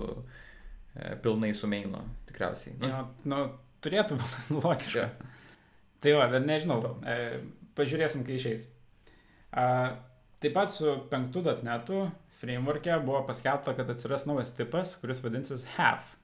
e, 0.94 1.14
pilnai 1.25 1.54
su 1.56 1.70
maino, 1.70 2.02
tikriausiai. 2.28 2.76
Nu, 2.82 2.90
ja, 2.90 3.02
nu, 3.30 3.40
turėtų 3.84 4.18
būti 4.20 4.58
logiška. 4.61 5.08
Tai 6.04 6.18
va, 6.18 6.28
bet 6.34 6.44
nežinau, 6.44 6.82
e, 7.08 7.40
pažiūrėsim, 7.78 8.26
kai 8.26 8.37
išeis. 8.38 8.68
A, 9.54 9.64
taip 10.42 10.54
pat 10.56 10.75
su 10.75 10.99
5.netu 11.11 12.04
framework'e 12.40 12.98
buvo 13.04 13.22
paskelbta, 13.28 13.76
kad 13.76 13.90
atsiras 13.90 14.26
naujas 14.26 14.54
tipas, 14.56 14.96
kuris 15.00 15.22
vadinsis 15.24 15.66
half. 15.76 16.14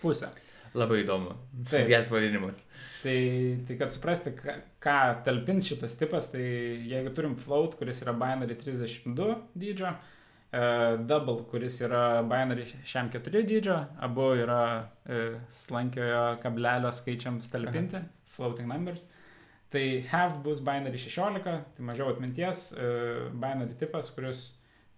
Pusę. 0.00 0.30
Labai 0.74 1.04
įdomu. 1.04 1.36
Taip. 1.70 1.86
Jas 1.92 2.08
pavadinimas. 2.10 2.64
Tai, 3.04 3.18
tai 3.68 3.76
kad 3.78 3.92
suprasti, 3.94 4.32
ką, 4.34 4.56
ką 4.82 4.96
talpins 5.26 5.68
šitas 5.70 5.94
tipas, 6.00 6.32
tai 6.32 6.42
jeigu 6.90 7.12
turim 7.14 7.36
float, 7.38 7.76
kuris 7.78 8.02
yra 8.02 8.14
binary 8.18 8.56
32 8.58 9.36
dydžio, 9.54 9.92
uh, 9.94 10.96
double, 11.06 11.44
kuris 11.50 11.78
yra 11.86 12.24
binary 12.26 12.66
šiam 12.82 13.12
4 13.14 13.44
dydžio, 13.46 13.78
abu 14.02 14.32
yra 14.42 14.64
uh, 14.82 15.38
slankiojo 15.62 16.24
kablelio 16.42 16.90
skaičiams 16.98 17.52
talpinti, 17.54 18.02
Aha. 18.02 18.26
floating 18.34 18.66
numbers. 18.70 19.06
Tai 19.70 19.84
have 20.10 20.42
bus 20.42 20.58
binary 20.62 20.98
16, 20.98 21.46
tai 21.76 21.86
mažiau 21.86 22.10
atminties, 22.10 22.72
uh, 22.74 23.30
binary 23.30 23.78
tipas, 23.78 24.10
kuris 24.16 24.48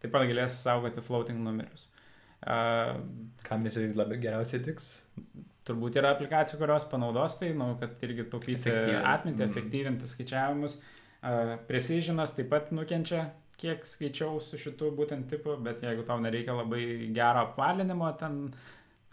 taip 0.06 0.14
pat 0.14 0.26
galės 0.30 0.62
saugoti 0.62 1.04
floating 1.04 1.42
numerius. 1.44 1.88
Uh, 2.46 3.00
Kam 3.46 3.64
jisai 3.66 3.88
labai 3.96 4.20
geriausiai 4.22 4.62
tiks? 4.64 4.90
Turbūt 5.66 5.96
yra 5.98 6.12
aplikacijų, 6.14 6.60
kurios 6.60 6.86
panaudos 6.86 7.34
tai, 7.40 7.50
nu, 7.58 7.72
kad 7.80 7.98
irgi 8.06 8.28
taupyti 8.30 8.70
atmintį, 8.70 9.40
mm. 9.40 9.48
efektyvinti 9.50 10.10
skaičiavimus. 10.12 10.76
Uh, 11.26 11.56
precisionas 11.66 12.36
taip 12.36 12.52
pat 12.52 12.70
nukenčia, 12.76 13.24
kiek 13.58 13.86
skaičiau 13.88 14.38
su 14.44 14.60
šitu 14.60 14.92
būtent 14.94 15.26
tipu, 15.32 15.56
bet 15.64 15.82
jeigu 15.82 16.04
tau 16.06 16.20
nereikia 16.22 16.54
labai 16.54 16.84
gero 17.16 17.46
apvalinimo, 17.48 18.12
ten, 18.20 18.44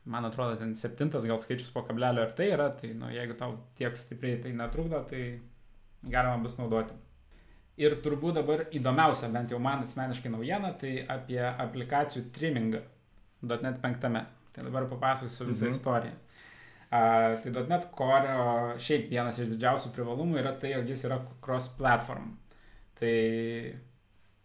man 0.05 0.27
atrodo, 0.29 0.59
ten 0.59 0.75
septintas 0.77 1.25
gal 1.29 1.41
skaičius 1.41 1.71
po 1.73 1.85
kablelio 1.87 2.27
ir 2.27 2.35
tai 2.37 2.51
yra, 2.51 2.69
tai 2.77 2.91
nu, 2.99 3.09
jeigu 3.13 3.39
tau 3.39 3.55
tiek 3.79 3.95
stipriai 3.97 4.43
tai 4.43 4.53
netrukdo, 4.59 5.01
tai 5.09 5.23
galima 6.03 6.37
bus 6.43 6.59
naudoti. 6.59 6.99
Ir 7.81 7.95
turbūt 8.05 8.35
dabar 8.37 8.67
įdomiausia, 8.75 9.31
bent 9.33 9.49
jau 9.49 9.57
man 9.61 9.81
asmeniškai 9.87 10.29
naujiena, 10.29 10.75
tai 10.77 10.99
apie 11.09 11.39
aplikacijų 11.41 12.27
trimmingą 12.35 12.83
.NET 13.49 13.79
5. 13.81 14.03
Tai 14.53 14.65
dabar 14.67 14.85
papasakosiu 14.91 15.47
visą 15.49 15.65
mhm. 15.65 15.73
istoriją. 15.73 16.19
Uh, 16.93 17.39
tai 17.41 17.63
.NET 17.71 17.87
Core 17.97 18.35
šiaip 18.77 19.07
vienas 19.09 19.39
iš 19.41 19.49
didžiausių 19.55 19.89
privalumų 19.95 20.37
yra 20.43 20.51
tai, 20.61 20.75
jog 20.75 20.91
jis 20.93 21.07
yra 21.07 21.17
cross-platform. 21.41 22.27
Tai, 22.99 23.15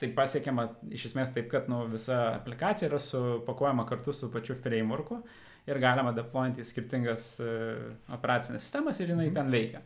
tai 0.01 0.09
pasiekiama 0.17 0.65
iš 0.97 1.11
esmės 1.11 1.35
taip, 1.35 1.51
kad 1.53 1.69
nu, 1.69 1.83
visa 1.93 2.23
aplikacija 2.39 2.89
yra 2.89 3.03
supakuojama 3.05 3.85
kartu 3.91 4.17
su 4.17 4.31
pačiu 4.33 4.57
frameworku 4.57 5.21
ir 5.69 5.83
galima 5.85 6.17
deployinti 6.17 6.65
skirtingas 6.65 7.35
uh, 7.45 7.93
operacinės 8.17 8.65
sistemas 8.65 9.05
ir 9.05 9.13
jinai 9.13 9.29
mhm. 9.29 9.37
ten 9.37 9.53
veikia. 9.53 9.85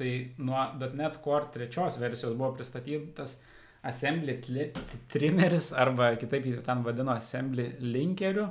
Tai 0.00 0.10
nuo 0.40 0.64
.NET 0.96 1.20
Core 1.20 1.50
trečios 1.52 1.98
versijos 2.00 2.32
buvo 2.38 2.54
pristatytas 2.56 3.36
Assembly 3.82 4.38
trimmeris 5.12 5.70
arba 5.76 6.14
kitaip 6.20 6.48
jį 6.48 6.58
ten 6.64 6.82
vadino 6.84 7.12
Assembly 7.12 7.70
linkeriu. 7.80 8.48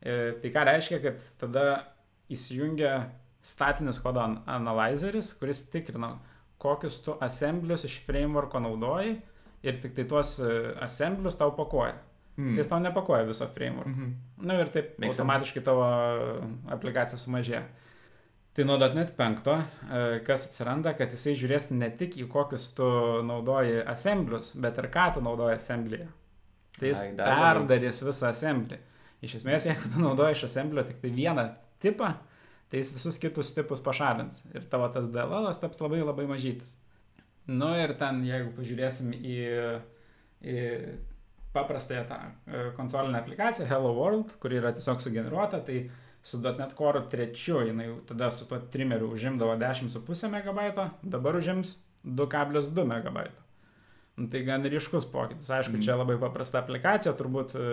E, 0.00 0.34
tai 0.40 0.52
ką 0.54 0.64
reiškia, 0.68 1.00
kad 1.04 1.22
tada 1.40 1.64
įsijungia 2.32 2.92
statinis 3.44 4.00
kodo 4.02 4.24
analyzeris, 4.48 5.32
kuris 5.40 5.62
tikrina, 5.72 6.14
kokius 6.60 7.00
tu 7.04 7.16
assemblius 7.24 7.86
iš 7.88 8.00
frameworko 8.06 8.60
naudoji 8.62 9.16
ir 9.64 9.80
tik 9.82 9.96
tai 9.96 10.04
tuos 10.10 10.36
e, 10.40 10.52
assemblius 10.84 11.38
tau 11.40 11.54
pakuoja. 11.56 11.96
Mm. 12.38 12.52
Tai 12.52 12.62
jis 12.62 12.70
tau 12.70 12.78
nepakuoja 12.82 13.26
viso 13.26 13.48
framework. 13.54 13.88
Mm 13.88 13.94
-hmm. 13.94 14.46
Na 14.46 14.54
nu, 14.54 14.60
ir 14.60 14.68
taip 14.68 14.98
Makes 14.98 15.18
automatiškai 15.18 15.62
sense. 15.62 15.64
tavo 15.64 15.84
aplikacija 16.70 17.18
sumažėja. 17.18 17.62
Tai 18.58 18.64
nuo 18.66 18.74
.NET 18.74 19.12
5, 19.14 19.44
e, 19.54 19.98
kas 20.26 20.48
atsiranda, 20.48 20.90
kad 20.98 21.12
jisai 21.14 21.36
žiūrės 21.38 21.68
ne 21.70 21.92
tik 21.94 22.16
į 22.18 22.24
kokius 22.26 22.64
tu 22.74 22.88
naudoji 23.22 23.84
assemblius, 23.86 24.48
bet 24.58 24.80
ir 24.82 24.88
ką 24.90 25.04
tu 25.14 25.20
naudoji 25.22 25.54
assemblyje. 25.54 26.08
Tai 26.74 26.88
jis 26.90 27.02
Ai, 27.04 27.12
perdarys 27.14 28.00
visą 28.02 28.32
assemblį. 28.32 28.80
Iš 29.22 29.36
esmės, 29.38 29.68
jeigu 29.70 29.92
tu 29.92 30.02
naudoji 30.02 30.34
iš 30.34 30.42
assemblio 30.48 30.82
tik 30.88 30.98
tai 31.04 31.12
vieną 31.14 31.44
tipą, 31.78 32.08
tai 32.66 32.82
jis 32.82 32.90
visus 32.96 33.20
kitus 33.22 33.52
tipus 33.54 33.84
pašalins. 33.84 34.42
Ir 34.50 34.66
tavo 34.74 34.90
tas 34.90 35.06
DLL 35.06 35.46
taps 35.62 35.78
labai 35.84 36.02
labai 36.02 36.26
mažytis. 36.26 36.74
Nu 37.46 37.70
ir 37.78 37.94
ten, 38.02 38.24
jeigu 38.26 38.50
pažiūrėsim 38.58 39.14
į, 39.14 39.38
į 40.42 40.58
paprastąją 41.54 42.04
tą 42.10 42.18
e, 42.26 42.66
konsolinę 42.74 43.22
aplikaciją 43.22 43.70
Hello 43.70 43.94
World, 44.02 44.34
kuri 44.42 44.58
yra 44.58 44.74
tiesiog 44.74 44.98
sugeneruota, 45.06 45.62
tai 45.62 45.84
su 46.22 46.40
.NET 46.40 46.74
Core 46.74 47.00
3 47.10 47.66
jinai 47.66 47.88
tada 48.06 48.32
su 48.32 48.48
tuo 48.48 48.58
trimeriu 48.58 49.10
užimdavo 49.12 49.56
10,5 49.56 50.28
MB, 50.28 50.88
dabar 51.02 51.36
užims 51.36 51.76
2,2 52.04 52.84
MB. 52.84 53.18
Nu, 54.16 54.26
tai 54.26 54.42
gan 54.42 54.64
ryškus 54.64 55.06
pokytis. 55.12 55.50
Aišku, 55.50 55.76
mm. 55.76 55.84
čia 55.86 55.94
labai 55.96 56.18
paprasta 56.18 56.58
aplikacija, 56.58 57.14
turbūt 57.14 57.54
e, 57.54 57.68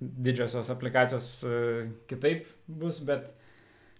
didžiosios 0.00 0.70
aplikacijos 0.74 1.28
e, 1.46 1.60
kitaip 2.10 2.48
bus, 2.66 2.98
bet, 3.06 3.30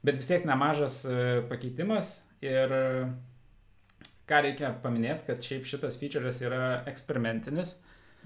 bet 0.02 0.18
vis 0.18 0.30
tiek 0.30 0.46
nemažas 0.48 1.04
e, 1.06 1.44
pakeitimas 1.50 2.16
ir 2.42 2.74
ką 4.28 4.42
reikia 4.48 4.72
paminėti, 4.82 5.28
kad 5.28 5.46
šiaip 5.46 5.68
šitas 5.68 6.00
feature'as 6.00 6.42
yra 6.42 6.60
eksperimentinis, 6.90 7.76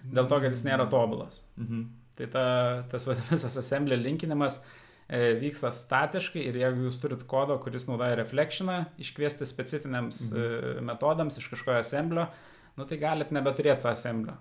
dėl 0.08 0.30
to, 0.30 0.40
kad 0.40 0.54
jis 0.54 0.64
nėra 0.64 0.88
tobulas. 0.90 1.42
Mhm. 1.60 1.86
Tai 2.18 2.26
ta, 2.32 2.44
tas 2.90 3.04
vadinamasis 3.06 3.60
assembly 3.60 3.98
linkinimas 4.00 4.56
e, 4.56 4.87
vyksta 5.08 5.70
statiškai 5.72 6.42
ir 6.50 6.58
jeigu 6.60 6.84
jūs 6.84 6.98
turit 7.00 7.24
kodo, 7.28 7.56
kuris 7.62 7.86
naudoja 7.88 8.18
reflectioną, 8.20 8.82
iškviesti 9.00 9.48
specifiniams 9.48 10.26
mhm. 10.28 10.36
e, 10.36 10.84
metodams 10.84 11.40
iš 11.40 11.48
kažkojo 11.54 11.80
assemblio, 11.80 12.28
nu 12.76 12.86
tai 12.88 13.00
galit 13.00 13.32
nebeturėti 13.34 13.86
to 13.86 13.92
assemblio. 13.92 14.36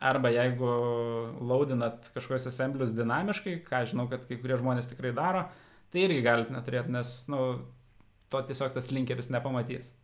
Arba 0.00 0.28
jeigu 0.28 0.70
laudinat 1.40 2.10
kažkokius 2.14 2.50
assemblius 2.50 2.92
dinamiškai, 2.96 3.62
ką 3.64 3.84
žinau, 3.92 4.08
kad 4.10 4.26
kai 4.28 4.36
kurie 4.40 4.58
žmonės 4.60 4.90
tikrai 4.90 5.12
daro, 5.16 5.46
tai 5.92 6.04
irgi 6.04 6.24
galit 6.24 6.50
neturėti, 6.52 6.92
nes, 6.92 7.12
nu, 7.32 7.44
to 8.32 8.42
tiesiog 8.48 8.74
tas 8.74 8.90
linkeris 8.92 9.30
nepamatys. 9.32 9.94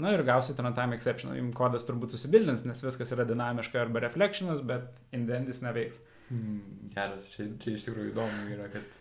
Na 0.00 0.10
ir 0.10 0.24
gausit 0.26 0.58
runtime 0.58 0.96
exception, 0.96 1.36
jums 1.38 1.54
kodas 1.54 1.84
turbūt 1.86 2.14
susibildins, 2.14 2.64
nes 2.66 2.80
viskas 2.82 3.12
yra 3.14 3.26
dinamiška 3.28 3.78
arba 3.84 4.02
reflectionas, 4.02 4.64
bet 4.66 4.96
indendis 5.14 5.60
neveiks. 5.62 6.00
Mm, 6.32 6.88
geras, 6.96 7.28
čia, 7.34 7.46
čia 7.62 7.76
iš 7.76 7.84
tikrųjų 7.86 8.14
įdomu 8.14 8.48
yra, 8.56 8.66
kad 8.72 8.96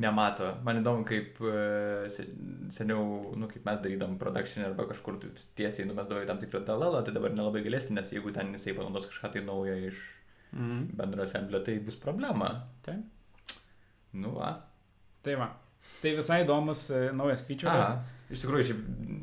nemato. 0.00 0.52
Man 0.66 0.82
įdomu, 0.82 1.06
kaip 1.08 1.38
uh, 1.44 2.06
seniau, 2.72 3.04
nu, 3.38 3.50
kaip 3.52 3.64
mes 3.68 3.82
darydam 3.84 4.18
production 4.20 4.66
arba 4.66 4.88
kažkur 4.90 5.20
tiesiai 5.58 5.88
numesdavo 5.88 6.24
į 6.24 6.30
tam 6.30 6.40
tikrą 6.42 6.64
dalalą, 6.68 7.04
tai 7.06 7.14
dabar 7.16 7.34
nelabai 7.34 7.64
galėsi, 7.66 7.94
nes 7.96 8.12
jeigu 8.12 8.34
ten 8.36 8.52
jisai 8.56 8.76
panaudos 8.76 9.08
kažką 9.10 9.32
tai 9.36 9.44
naujo 9.46 9.76
iš 9.90 10.02
mm. 10.52 10.82
bendro 10.98 11.24
assemblio, 11.24 11.62
tai 11.64 11.78
bus 11.84 11.96
problema. 12.00 12.52
Taip. 12.86 13.06
Nu, 14.16 14.36
va. 14.36 14.52
Tai 15.24 15.40
va. 15.40 15.54
Tai 16.02 16.12
visai 16.18 16.42
įdomus 16.44 16.88
uh, 16.92 17.08
naujas 17.16 17.46
feature'as. 17.46 17.94
Aha 17.94 18.12
iš 18.32 18.42
tikrųjų, 18.42 18.76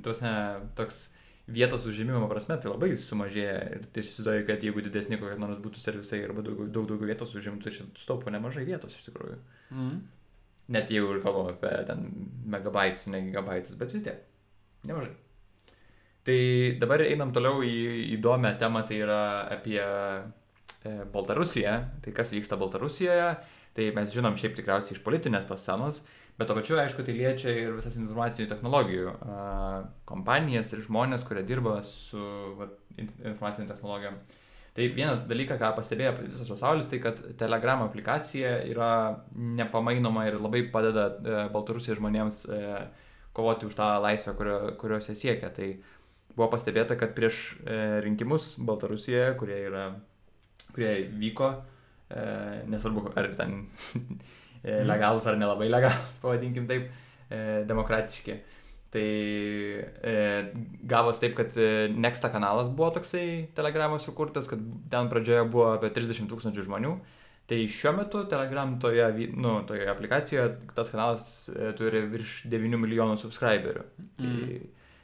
tos 0.06 0.22
ne, 0.24 0.34
toks 0.77 1.08
vietos 1.53 1.86
užėmimo 1.89 2.27
prasme 2.32 2.56
tai 2.62 2.72
labai 2.72 2.94
sumažėja 3.00 3.56
ir 3.75 3.88
tai 3.92 4.03
įsivaizduoju, 4.03 4.46
kad 4.48 4.63
jeigu 4.63 4.84
didesni 4.86 5.20
kokie 5.20 5.39
nors 5.42 5.60
būtų 5.63 5.82
servisai 5.82 6.22
arba 6.24 6.44
daug, 6.46 6.65
daug 6.72 6.88
daugiau 6.88 7.10
vietos 7.10 7.34
užimtų, 7.36 7.65
tai 7.65 7.75
čia 7.75 7.88
staupo 8.00 8.32
nemažai 8.32 8.63
vietos 8.68 8.96
iš 8.96 9.10
tikrųjų. 9.10 9.39
Mm. 9.75 9.98
Net 10.72 10.91
jeigu 10.91 11.17
ir 11.17 11.24
kalbam 11.24 11.50
apie 11.51 11.74
ten 11.88 12.05
megabaitus, 12.48 13.10
ne 13.12 13.20
gigabaitus, 13.25 13.75
bet 13.79 13.91
vis 13.91 14.05
tiek. 14.05 14.22
Nemažai. 14.88 15.12
Tai 16.24 16.39
dabar 16.79 17.03
einam 17.03 17.34
toliau 17.36 17.60
į 17.67 18.13
įdomią 18.15 18.53
temą, 18.60 18.86
tai 18.88 19.01
yra 19.03 19.24
apie 19.51 19.82
e, 19.84 20.93
Baltarusiją. 21.12 21.74
Tai 22.03 22.13
kas 22.15 22.32
vyksta 22.32 22.55
Baltarusijoje, 22.60 23.34
tai 23.75 23.89
mes 23.96 24.13
žinom 24.15 24.38
šiaip 24.39 24.55
tikriausiai 24.55 24.96
iš 24.96 25.03
politinės 25.03 25.50
tos 25.50 25.65
scenos. 25.65 26.00
Bet 26.39 26.48
to 26.50 26.55
pačiu, 26.58 26.79
aišku, 26.82 27.03
tai 27.05 27.13
liečia 27.13 27.51
ir 27.53 27.75
visas 27.75 27.93
informacinių 28.00 28.48
technologijų 28.50 29.12
uh, 29.12 29.84
kompanijas 30.10 30.72
ir 30.74 30.82
žmonės, 30.82 31.22
kurie 31.27 31.43
dirba 31.46 31.75
su 31.86 32.24
va, 32.58 32.72
informacinių 32.98 33.67
technologijom. 33.70 34.17
Tai 34.74 34.88
vienas 34.96 35.22
dalykas, 35.30 35.60
ką 35.62 35.70
pastebėjo 35.77 36.15
visas 36.24 36.50
pasaulis, 36.50 36.88
tai 36.89 36.98
kad 37.01 37.20
Telegram 37.38 37.84
aplikacija 37.86 38.56
yra 38.65 38.92
nepamainoma 39.34 40.25
ir 40.30 40.39
labai 40.42 40.63
padeda 40.74 41.10
uh, 41.13 41.42
Baltarusijos 41.53 42.00
žmonėms 42.00 42.39
uh, 42.50 42.80
kovoti 43.38 43.70
už 43.70 43.77
tą 43.77 43.89
laisvę, 44.01 44.34
kurio, 44.39 44.58
kurios 44.82 45.10
jie 45.10 45.18
siekia. 45.20 45.51
Tai 45.53 45.70
buvo 46.34 46.50
pastebėta, 46.56 46.98
kad 46.98 47.13
prieš 47.13 47.44
uh, 47.60 48.00
rinkimus 48.06 48.56
Baltarusijoje, 48.58 49.36
kurie, 49.38 49.60
yra, 49.70 49.89
kurie 50.74 50.96
vyko, 51.22 51.51
uh, 51.60 52.63
nesvarbu, 52.74 53.12
ar 53.13 53.30
ten 53.38 53.62
E, 54.63 54.84
legalus 54.88 55.25
ar 55.27 55.36
nelabai 55.36 55.68
legalus, 55.68 56.20
pavadinkim 56.24 56.68
taip, 56.70 56.88
e, 57.27 57.39
demokratiški. 57.68 58.38
Tai 58.94 59.02
e, 59.02 60.16
gavos 60.86 61.18
taip, 61.18 61.34
kad 61.40 61.56
e, 61.58 61.88
Nexta 61.90 62.30
kanalas 62.30 62.70
buvo 62.70 62.92
toksai 62.94 63.50
telegramas 63.58 64.06
sukurtas, 64.06 64.46
kad 64.51 64.62
ten 64.92 65.10
pradžioje 65.10 65.48
buvo 65.50 65.72
apie 65.74 65.90
30 65.96 66.29
tūkstančių 66.29 66.68
žmonių. 66.68 66.92
Tai 67.50 67.58
šiuo 67.68 67.96
metu 67.98 68.22
Telegram 68.29 68.77
toje, 68.79 69.08
nu, 69.34 69.56
toje 69.68 69.90
aplikacijoje 69.90 70.75
tas 70.77 70.94
kanalas 70.94 71.25
e, 71.50 71.74
turi 71.79 72.06
virš 72.12 72.44
9 72.53 72.77
milijonų 72.86 73.18
subscriberių. 73.24 73.88
Tai 74.22 74.29
mm. 74.29 74.46
Tai, 74.46 74.60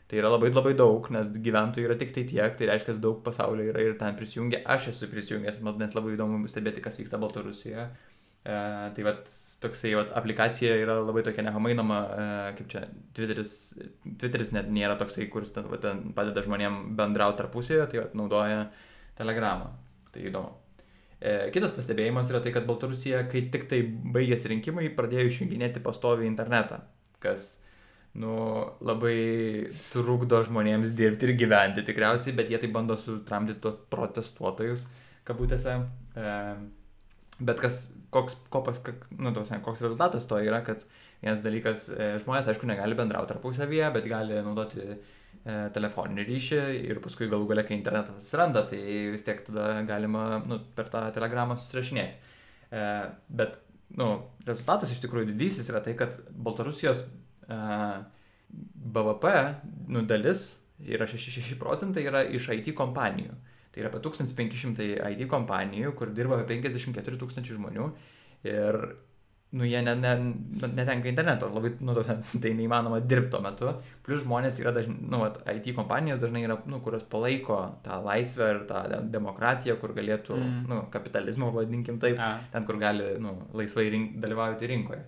tai 0.09 0.21
yra 0.21 0.29
labai 0.33 0.53
labai 0.53 0.75
daug, 0.77 1.09
nes 1.13 1.33
gyventojų 1.33 1.89
yra 1.89 1.97
tik 1.97 2.13
tai 2.13 2.27
tiek, 2.29 2.55
tai 2.57 2.69
reiškia, 2.69 2.95
daug 3.01 3.19
pasaulio 3.25 3.67
yra 3.73 3.83
ir 3.85 3.97
ten 3.97 4.15
prisijungia. 4.17 4.61
Aš 4.69 4.91
esu 4.93 5.09
prisijungęs, 5.09 5.59
nes 5.81 5.97
labai 5.97 6.13
įdomu 6.15 6.45
stebėti, 6.49 6.81
kas 6.85 7.01
vyksta 7.01 7.19
Baltarusijoje. 7.21 7.89
E, 8.39 8.55
tai 8.95 9.03
vat, 9.03 9.27
toksai 9.59 9.91
vat, 9.97 10.13
aplikacija 10.15 10.77
yra 10.79 10.95
labai 11.01 11.25
tokia 11.27 11.43
nepamainoma, 11.43 11.99
e, 12.07 12.29
kaip 12.59 12.69
čia, 12.71 12.85
Twitteris, 13.17 13.53
Twitteris 14.21 14.53
net 14.55 14.71
nėra 14.71 14.95
toksai, 14.99 15.27
kuris 15.31 15.51
ten, 15.55 15.67
vat, 15.71 15.83
ten 15.83 16.13
padeda 16.15 16.45
žmonėm 16.45 16.79
bendrauti 16.99 17.41
tarpusėje, 17.41 17.89
tai 17.91 18.03
vat, 18.05 18.15
naudoja 18.17 18.65
Telegramą. 19.19 19.73
Tai 20.13 20.23
įdomu. 20.25 20.55
E, 21.19 21.49
kitas 21.51 21.73
pastebėjimas 21.75 22.31
yra 22.31 22.39
tai, 22.39 22.53
kad 22.55 22.67
Baltarusija, 22.67 23.25
kai 23.29 23.43
tik 23.51 23.67
tai 23.71 23.81
baigėsi 24.15 24.53
rinkimai, 24.53 24.87
pradėjo 24.95 25.27
išjunginėti 25.27 25.83
pastovi 25.83 26.23
internetą, 26.29 26.79
kas 27.19 27.57
nu, 28.17 28.33
labai 28.79 29.69
trukdo 29.91 30.39
žmonėms 30.47 30.95
dirbti 30.97 31.27
ir 31.27 31.35
gyventi 31.43 31.83
tikriausiai, 31.85 32.33
bet 32.39 32.49
jie 32.49 32.63
tai 32.63 32.71
bando 32.71 32.95
sutramdyti 32.97 33.75
protestuotojus, 33.91 34.87
kabutėse. 35.27 35.75
E, 36.15 36.35
bet 37.43 37.61
kas 37.67 37.89
koks, 38.13 38.37
kopas, 38.53 38.81
nu, 39.17 39.31
tos, 39.35 39.51
koks 39.65 39.83
rezultatas 39.85 40.27
to 40.29 40.39
yra, 40.41 40.61
kad 40.65 40.83
vienas 41.21 41.43
dalykas, 41.45 41.87
e, 41.93 42.11
žmonės, 42.23 42.49
aišku, 42.51 42.67
negali 42.69 42.97
bendrauti 42.97 43.33
tarpusavyje, 43.33 43.87
bet 43.95 44.09
gali 44.09 44.39
naudoti 44.45 44.83
e, 44.85 44.97
telefoninį 45.75 46.25
ryšį 46.27 46.61
ir 46.89 47.01
paskui 47.03 47.29
galų 47.31 47.49
galia, 47.51 47.65
kai 47.67 47.77
internetas 47.77 48.21
atsiranda, 48.21 48.65
tai 48.69 48.81
vis 49.13 49.25
tiek 49.27 49.41
tada 49.47 49.71
galima 49.87 50.43
nu, 50.47 50.61
per 50.77 50.91
tą 50.93 51.05
telegramą 51.15 51.59
susirašinėti. 51.59 52.37
E, 52.69 52.85
bet 53.41 53.59
nu, 53.97 54.11
rezultatas 54.47 54.93
iš 54.93 55.01
tikrųjų 55.03 55.31
didysis 55.33 55.69
yra 55.71 55.81
tai, 55.85 55.95
kad 55.99 56.17
Baltarusijos 56.33 57.03
e, 57.03 57.59
BVP 58.49 59.35
nu, 59.89 60.03
dalis 60.09 60.51
yra 60.79 61.07
6, 61.09 61.55
procentai 61.59 62.05
yra 62.07 62.23
iš 62.23 62.49
IT 62.55 62.71
kompanijų. 62.77 63.35
Tai 63.69 63.83
yra 63.83 63.91
apie 63.91 64.01
1500 64.01 64.89
IT 65.13 65.27
kompanijų, 65.29 65.93
kur 65.97 66.09
dirba 66.15 66.39
apie 66.39 66.57
54 66.57 67.21
tūkstančių 67.21 67.59
žmonių 67.59 67.91
ir 68.49 68.79
nu, 69.51 69.65
jie 69.65 69.81
ne, 69.81 69.95
ne, 69.95 70.13
netenka 70.75 71.09
interneto, 71.09 71.49
labai, 71.49 71.71
nu, 71.81 71.95
tai 72.43 72.51
neįmanoma 72.53 72.99
dirbti 73.01 73.33
tuo 73.33 73.41
metu. 73.41 73.71
Plus 74.05 74.21
žmonės 74.21 74.59
yra 74.61 74.73
dažnai, 74.75 74.97
nu, 75.09 75.21
IT 75.25 75.71
kompanijos 75.77 76.21
dažnai 76.21 76.43
yra, 76.45 76.59
nu, 76.69 76.81
kurios 76.85 77.05
palaiko 77.09 77.57
tą 77.85 77.97
laisvę 78.05 78.49
ir 78.53 78.61
tą 78.69 78.83
demokratiją, 79.09 79.79
kur 79.81 79.95
galėtų, 79.97 80.37
mm. 80.37 80.59
nu, 80.69 80.81
kapitalizmą 80.93 81.49
vadinkim 81.55 81.97
taip, 82.01 82.21
A. 82.21 82.35
ten, 82.53 82.65
kur 82.69 82.77
gali, 82.81 83.15
nu, 83.21 83.35
laisvai 83.57 83.87
rink, 83.89 84.19
dalyvauti 84.21 84.69
rinkoje. 84.69 85.01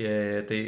Ir, 0.00 0.44
tai 0.48 0.60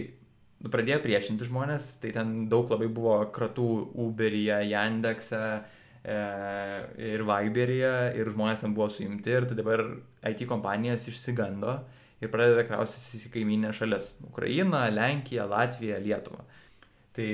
nu, 0.61 0.73
pradėjo 0.73 1.01
priešinti 1.07 1.49
žmonės, 1.49 1.95
tai 2.05 2.13
ten 2.13 2.43
daug 2.53 2.69
labai 2.73 2.93
buvo 2.93 3.23
kratų 3.33 3.71
Uberyje, 4.05 4.67
Yandexe, 4.69 5.41
E, 5.43 5.82
ir 6.03 7.23
Viberyje 7.23 7.93
ir 8.19 8.31
žmonės 8.33 8.65
ten 8.65 8.75
buvo 8.75 8.89
suimti 8.91 9.31
ir 9.31 9.47
tai 9.47 9.59
dabar 9.59 9.85
IT 10.27 10.45
kompanijas 10.51 11.07
išsigando 11.07 11.77
ir 12.23 12.31
pradeda 12.31 12.65
kraustytis 12.67 13.29
į 13.29 13.33
kaiminę 13.37 13.71
šalis- 13.75 14.13
Ukrainą, 14.31 14.83
Lenkiją, 14.91 15.47
Latviją, 15.51 16.01
Lietuvą. 16.03 16.43
Tai 17.15 17.29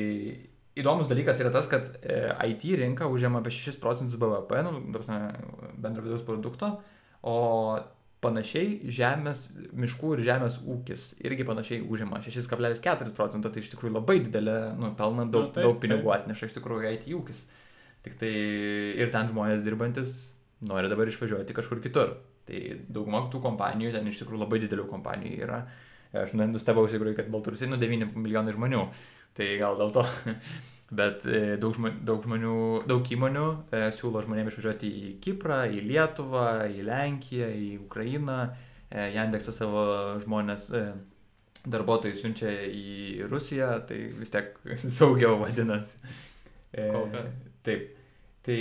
įdomus 0.79 1.11
dalykas 1.11 1.41
yra 1.43 1.53
tas, 1.55 1.69
kad 1.71 1.89
e, 2.03 2.19
IT 2.51 2.65
rinka 2.81 3.09
užima 3.11 3.43
apie 3.43 3.53
6 3.55 3.81
procentus 3.83 4.19
BVP, 4.21 4.63
nu, 4.67 4.81
bendro 5.77 6.05
vidaus 6.05 6.25
produkto, 6.27 6.75
o 7.23 7.37
panašiai 8.25 8.91
žemės, 8.91 9.45
miškų 9.79 10.17
ir 10.17 10.25
žemės 10.27 10.59
ūkis 10.67 11.13
irgi 11.23 11.47
panašiai 11.47 11.85
užima 11.87 12.19
6,4 12.25 13.15
procento, 13.15 13.53
tai 13.53 13.63
iš 13.63 13.71
tikrųjų 13.75 13.95
labai 13.95 14.19
didelė, 14.25 14.59
nu, 14.79 14.93
pelna 14.99 15.27
daug, 15.29 15.51
nu, 15.51 15.55
taip, 15.55 15.69
daug 15.69 15.79
pinigų 15.83 16.15
atneša 16.17 16.49
iš 16.49 16.57
tikrųjų 16.59 16.95
IT 16.97 17.07
ūkis. 17.15 17.45
Tik 18.07 18.17
tai 18.21 18.33
ir 19.01 19.13
ten 19.15 19.29
žmonės 19.31 19.65
dirbantis 19.67 20.17
nori 20.69 20.91
dabar 20.91 21.11
išvažiuoti 21.11 21.57
kažkur 21.57 21.83
kitur. 21.83 22.17
Tai 22.49 22.63
dauguma 22.89 23.27
tų 23.33 23.43
kompanijų, 23.45 23.93
ten 23.95 24.09
iš 24.09 24.23
tikrųjų 24.23 24.43
labai 24.43 24.63
didelių 24.63 24.89
kompanijų 24.89 25.45
yra. 25.45 25.61
Aš 26.17 26.33
nustebau 26.39 26.87
iš 26.89 26.97
tikrųjų, 26.97 27.19
kad 27.19 27.29
Baltarusija 27.33 27.69
nu 27.69 27.79
9 27.81 28.17
milijonai 28.17 28.55
žmonių. 28.57 28.87
Tai 29.37 29.49
gal 29.61 29.79
dėl 29.81 29.93
to. 29.95 30.07
Bet 30.99 31.27
e, 31.29 31.59
daug, 31.61 31.75
žmonių, 31.77 31.99
daug 32.09 32.23
žmonių, 32.25 32.55
daug 32.89 33.11
įmonių 33.13 33.45
e, 33.77 33.83
siūlo 33.93 34.23
žmonėms 34.25 34.55
išvažiuoti 34.55 34.89
į 34.89 35.11
Kiprą, 35.21 35.59
į 35.69 35.83
Lietuvą, 35.85 36.47
į 36.73 36.87
Lenkiją, 36.89 37.51
į 37.53 37.69
Ukrainą. 37.85 38.39
E, 38.89 39.11
Jandeksas 39.13 39.61
savo 39.61 39.83
žmonės, 40.23 40.71
e, 40.73 40.87
darbuotojus 41.69 42.23
siunčia 42.23 42.55
į 42.65 43.29
Rusiją, 43.29 43.75
tai 43.89 44.01
vis 44.17 44.33
tiek 44.33 44.57
saugiau 44.99 45.37
vadinasi. 45.43 46.01
E, 46.73 46.89
Kol 46.89 47.13
kas. 47.13 47.37
Taip. 47.66 47.94
Tai 48.47 48.59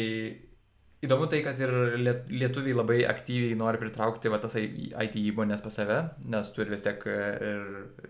įdomu 1.05 1.27
tai, 1.29 1.41
kad 1.45 1.60
ir 1.62 1.71
liet- 2.01 2.29
lietuviai 2.31 2.75
labai 2.75 2.97
aktyviai 3.10 3.57
nori 3.60 3.79
pritraukti 3.81 4.31
va, 4.33 4.39
tas 4.41 4.57
IT 4.57 5.17
įmonės 5.21 5.63
pas 5.63 5.77
save, 5.77 5.99
nes 6.33 6.51
turi 6.55 6.73
vis 6.73 6.83
tiek 6.86 7.05
e, 7.05 7.17
ir, 7.51 7.63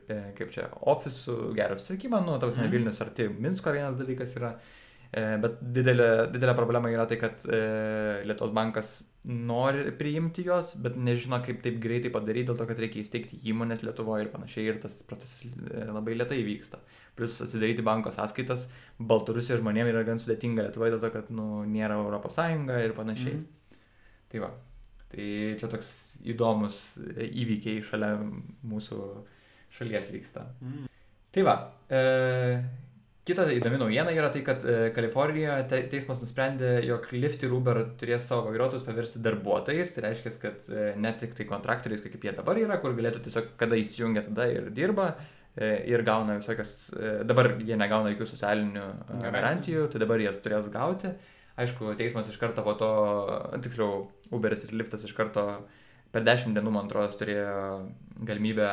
e, 0.07 0.19
kaip 0.37 0.53
čia, 0.53 0.69
ofisų 0.93 1.51
gerą 1.57 1.77
susisiekimą, 1.79 2.23
nu, 2.25 2.37
tavas 2.39 2.59
mm. 2.61 2.71
Vilnius 2.73 3.03
arti 3.03 3.27
Minsko 3.27 3.75
vienas 3.75 3.99
dalykas 3.99 4.37
yra, 4.39 4.53
e, 5.11 5.25
bet 5.43 5.59
didelė, 5.75 6.09
didelė 6.31 6.55
problema 6.55 6.91
yra 6.93 7.07
tai, 7.11 7.19
kad 7.19 7.43
e, 7.43 7.61
Lietuvos 8.27 8.55
bankas 8.55 8.93
nori 9.27 9.91
priimti 9.99 10.45
juos, 10.47 10.71
bet 10.79 10.95
nežino, 10.95 11.41
kaip 11.43 11.59
taip 11.65 11.81
greitai 11.83 12.13
padaryti, 12.13 12.47
dėl 12.47 12.61
to, 12.61 12.69
kad 12.69 12.79
reikia 12.79 13.03
įsteigti 13.03 13.41
įmonės 13.51 13.83
Lietuvoje 13.83 14.23
ir 14.23 14.31
panašiai, 14.31 14.69
ir 14.71 14.79
tas 14.85 15.01
procesas 15.03 15.43
labai 15.91 16.15
lietai 16.15 16.39
vyksta. 16.47 16.79
Plus 17.17 17.39
atsidaryti 17.41 17.85
banko 17.85 18.11
sąskaitas 18.13 18.67
Baltarusijos 18.97 19.61
žmonėms 19.61 19.91
yra 19.91 20.03
gan 20.05 20.21
sudėtinga 20.21 20.67
Lietuvoje 20.67 20.93
dėl 20.93 21.03
to, 21.03 21.11
kad 21.13 21.29
nu, 21.33 21.63
nėra 21.69 21.99
Europos 22.01 22.37
Sąjunga 22.37 22.79
ir 22.85 22.93
panašiai. 22.97 23.35
Mm. 23.39 23.77
Tai 24.31 24.43
va. 24.43 24.51
Tai 25.07 25.27
čia 25.59 25.69
toks 25.71 25.91
įdomus 26.27 26.81
įvykiai 27.07 27.83
šalia 27.85 28.15
mūsų 28.67 28.99
šalies 29.77 30.11
vyksta. 30.11 30.43
Mm. 30.61 30.89
Tai 31.33 31.45
va. 31.47 31.55
E, 31.87 32.01
kita 33.27 33.45
įdomi 33.55 33.79
naujiena 33.79 34.11
yra 34.15 34.29
tai, 34.33 34.41
kad 34.47 34.65
e, 34.65 34.89
Kalifornijoje 34.95 35.69
te, 35.71 35.79
teismas 35.93 36.19
nusprendė, 36.23 36.73
jog 36.87 37.07
Lyft 37.15 37.45
ir 37.47 37.55
Uber 37.55 37.83
turės 37.99 38.27
savo 38.27 38.49
vairuotojus 38.49 38.85
paversti 38.87 39.23
darbuotojais. 39.23 39.93
Tai 39.95 40.05
reiškia, 40.09 40.35
kad 40.41 40.67
e, 40.73 40.91
ne 40.99 41.13
tik 41.21 41.37
tai 41.37 41.47
kontraktoriais, 41.49 42.03
kaip 42.03 42.29
jie 42.29 42.35
dabar 42.35 42.59
yra, 42.59 42.81
kur 42.83 42.97
galėtų 42.97 43.23
tiesiog 43.27 43.53
kada 43.61 43.79
įsijungia, 43.79 44.25
tada 44.27 44.49
ir 44.51 44.71
dirba. 44.75 45.13
e, 45.13 45.36
Ir 45.57 46.03
gauna 46.05 46.35
visokias, 46.37 46.91
e, 46.93 47.23
dabar 47.25 47.55
jie 47.65 47.77
negauna 47.79 48.11
jokių 48.13 48.27
socialinių 48.29 48.83
e, 48.83 48.91
Garantijų. 49.07 49.33
garantijų, 49.33 49.87
tai 49.89 50.01
dabar 50.03 50.21
jas 50.21 50.37
turės 50.43 50.69
gauti. 50.73 51.13
Aišku, 51.57 51.95
teismas 51.97 52.29
iš 52.29 52.37
karto 52.37 52.61
po 52.61 52.75
to, 52.77 52.91
tiksliau, 53.65 54.03
Uberis 54.29 54.67
ir 54.67 54.75
Liftas 54.77 55.07
iš 55.07 55.15
karto 55.17 55.47
per 56.13 56.21
10 56.27 56.53
dienų, 56.53 56.73
man 56.75 56.85
atrodo, 56.85 57.09
turėjo 57.17 57.57
galimybę, 58.29 58.69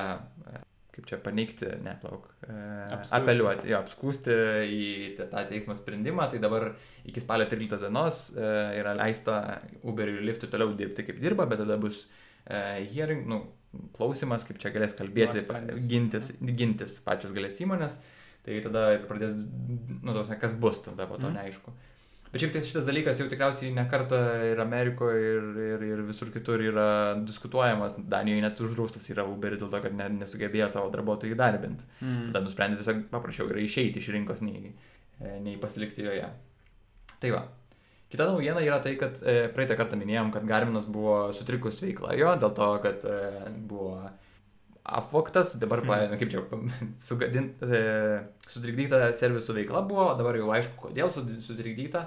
e, 0.53 0.61
kaip 0.95 1.09
čia 1.09 1.21
paneigti, 1.25 1.73
neplauk, 1.87 2.29
e, 2.45 2.53
Apskųsti. 2.99 3.17
apeliuoti, 3.17 3.73
jo, 3.73 3.81
apskūsti 3.81 4.39
į 4.69 4.85
tą 5.23 5.47
teismo 5.49 5.75
sprendimą, 5.81 6.29
tai 6.31 6.43
dabar 6.45 6.75
iki 7.09 7.25
spalio 7.25 7.49
13 7.49 7.81
dienos 7.89 8.25
e, 8.37 8.53
yra 8.83 8.93
leista 9.01 9.63
Uberiui 9.83 10.21
ir 10.21 10.29
Liftui 10.29 10.53
toliau 10.53 10.77
dirbti 10.77 11.09
kaip 11.09 11.25
dirba, 11.25 11.49
bet 11.49 11.65
tada 11.65 11.81
bus 11.81 12.05
e, 12.45 12.85
hearing, 12.93 13.25
nu, 13.25 13.47
klausimas, 13.97 14.45
kaip 14.49 14.59
čia 14.63 14.71
galės 14.75 14.95
kalbėti, 14.99 15.45
gintis, 15.91 16.33
gintis 16.41 16.99
pačios 17.05 17.33
galės 17.37 17.61
įmonės, 17.65 17.99
tai 18.45 18.61
tada 18.65 18.87
pradės, 19.09 19.33
nu, 19.35 20.13
prasme, 20.13 20.39
kas 20.41 20.55
bus 20.61 20.81
tada 20.85 21.07
po 21.07 21.17
to 21.17 21.29
Mhm. 21.31 21.37
neaišku. 21.41 21.73
Bet 22.35 22.43
šiaip 22.43 22.53
tai 22.53 22.61
šitas 22.67 22.87
dalykas 22.89 23.21
jau 23.21 23.29
tikriausiai 23.31 23.71
ne 23.73 23.85
kartą 23.87 24.19
ir 24.43 24.59
Amerikoje, 24.59 25.19
ir, 25.23 25.45
ir, 25.67 25.83
ir 25.87 26.01
visur 26.03 26.33
kitur 26.35 26.59
yra 26.59 27.15
diskutuojamas. 27.23 27.95
Danijoje 28.11 28.43
net 28.43 28.59
uždraustas 28.61 29.07
yra 29.15 29.23
Uberis 29.23 29.61
dėl 29.63 29.71
to, 29.71 29.81
kad 29.85 29.95
ne, 29.95 30.09
nesugebėjo 30.19 30.67
savo 30.69 30.91
darbuotojų 30.91 31.37
įdarbinti. 31.37 31.87
Mm. 32.03 32.25
Tada 32.33 32.43
nusprendė 32.43 32.81
tiesiog 32.81 33.05
paprašiau 33.13 33.47
yra 33.53 33.63
išeiti 33.63 34.03
iš 34.03 34.09
rinkos, 34.17 34.43
nei, 34.43 34.75
nei 35.21 35.55
pasilikti 35.63 36.03
joje. 36.03 36.27
Tai 37.23 37.31
va. 37.31 37.45
Kita 38.15 38.29
naujiena 38.31 38.63
yra 38.63 38.79
tai, 38.83 38.95
kad 39.01 39.19
e, 39.27 39.49
praeitą 39.55 39.75
kartą 39.79 39.99
minėjom, 39.99 40.31
kad 40.35 40.47
Garminas 40.47 40.87
buvo 40.87 41.33
sutrikus 41.35 41.81
veikla 41.83 42.15
jo, 42.15 42.31
dėl 42.39 42.53
to, 42.55 42.69
kad 42.85 43.07
e, 43.11 43.17
buvo 43.67 43.97
apvoktas, 44.85 45.55
dabar, 45.59 45.83
paėmė, 45.89 46.19
kaip 46.21 46.31
čia, 46.31 46.43
sugadint, 47.09 47.63
e, 47.67 47.81
sutrikdyta 48.53 49.09
servisų 49.19 49.57
veikla 49.59 49.83
buvo, 49.89 50.13
dabar 50.19 50.39
jau 50.39 50.53
aišku, 50.55 50.77
kodėl 50.87 51.11
sutrikdyta. 51.11 52.07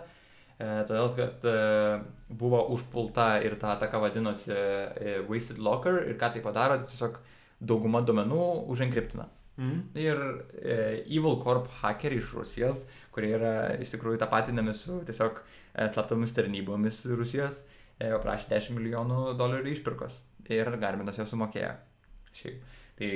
E, 0.58 0.70
todėl, 0.90 1.12
kad 1.18 1.44
e, 1.46 1.58
buvo 2.40 2.64
užpulta 2.74 3.34
ir 3.46 3.58
ta 3.62 3.76
ataka 3.76 4.00
vadinosi 4.02 4.54
e, 4.56 5.18
Wasted 5.28 5.60
Locker 5.62 6.00
ir 6.08 6.16
ką 6.22 6.32
tai 6.34 6.46
padaro, 6.46 6.80
tai 6.80 6.90
tiesiog 6.90 7.20
dauguma 7.60 8.02
duomenų 8.06 8.46
uženkriptina. 8.72 9.28
Mm. 9.58 9.78
Ir 9.98 10.24
e, 10.62 10.78
Evil 11.10 11.40
Corp 11.42 11.70
hakeriai 11.82 12.22
iš 12.22 12.34
Rusijos, 12.38 12.84
kurie 13.14 13.32
yra 13.38 13.54
iš 13.82 13.96
tikrųjų 13.96 14.22
tapatinami 14.22 14.74
su 14.78 15.00
tiesiog 15.06 15.40
slaptomis 15.94 16.34
tarnybomis 16.36 17.04
Rusijos, 17.12 17.62
e, 18.00 18.10
paprašė 18.16 18.50
10 18.56 18.78
milijonų 18.80 19.36
dolerių 19.40 19.74
išpirkos. 19.76 20.20
Ir 20.54 20.70
Garminas 20.82 21.18
jau 21.20 21.26
sumokėjo. 21.28 21.74
Šiaip. 22.38 22.62
Tai, 22.98 23.08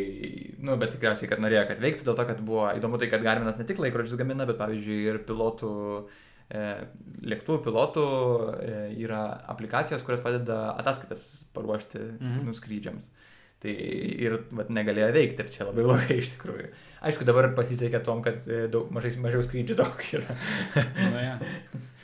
nu, 0.62 0.76
bet 0.78 0.92
tikriausiai, 0.94 1.30
kad 1.32 1.40
norėjo, 1.42 1.64
kad 1.72 1.80
veiktų, 1.82 2.06
dėl 2.06 2.18
to, 2.20 2.26
kad 2.30 2.42
buvo 2.46 2.68
įdomu 2.78 3.00
tai, 3.02 3.08
kad 3.10 3.24
Garminas 3.26 3.58
ne 3.58 3.66
tik 3.66 3.80
laikrodžius 3.82 4.20
gamina, 4.20 4.46
bet 4.46 4.60
pavyzdžiui 4.60 4.98
ir 5.10 5.18
pilotų, 5.26 5.72
e, 6.54 6.66
lėktuvų 7.34 7.64
pilotų 7.66 8.04
e, 8.62 8.76
yra 9.02 9.24
aplikacijos, 9.50 10.04
kurios 10.06 10.22
padeda 10.22 10.76
ataskaitas 10.78 11.24
paruošti 11.56 11.98
Mhm. 12.20 12.44
nuskrydžiams. 12.52 13.10
Tai 13.62 13.74
ir 13.78 14.38
vat, 14.58 14.70
negalėjo 14.74 15.12
veikti 15.14 15.44
ir 15.46 15.50
čia 15.54 15.66
labai 15.68 15.84
blogai 15.86 16.18
iš 16.18 16.32
tikrųjų. 16.36 16.70
Aišku, 17.06 17.26
dabar 17.26 17.50
pasisekė 17.58 18.04
tom, 18.06 18.22
kad 18.26 18.46
e, 18.50 18.68
daug, 18.74 18.90
mažai, 18.94 19.16
mažiau 19.22 19.42
skrydžių 19.46 19.78
daug 19.82 20.06
yra. 20.18 20.38
Nu, 20.76 21.18
ja. 21.22 21.40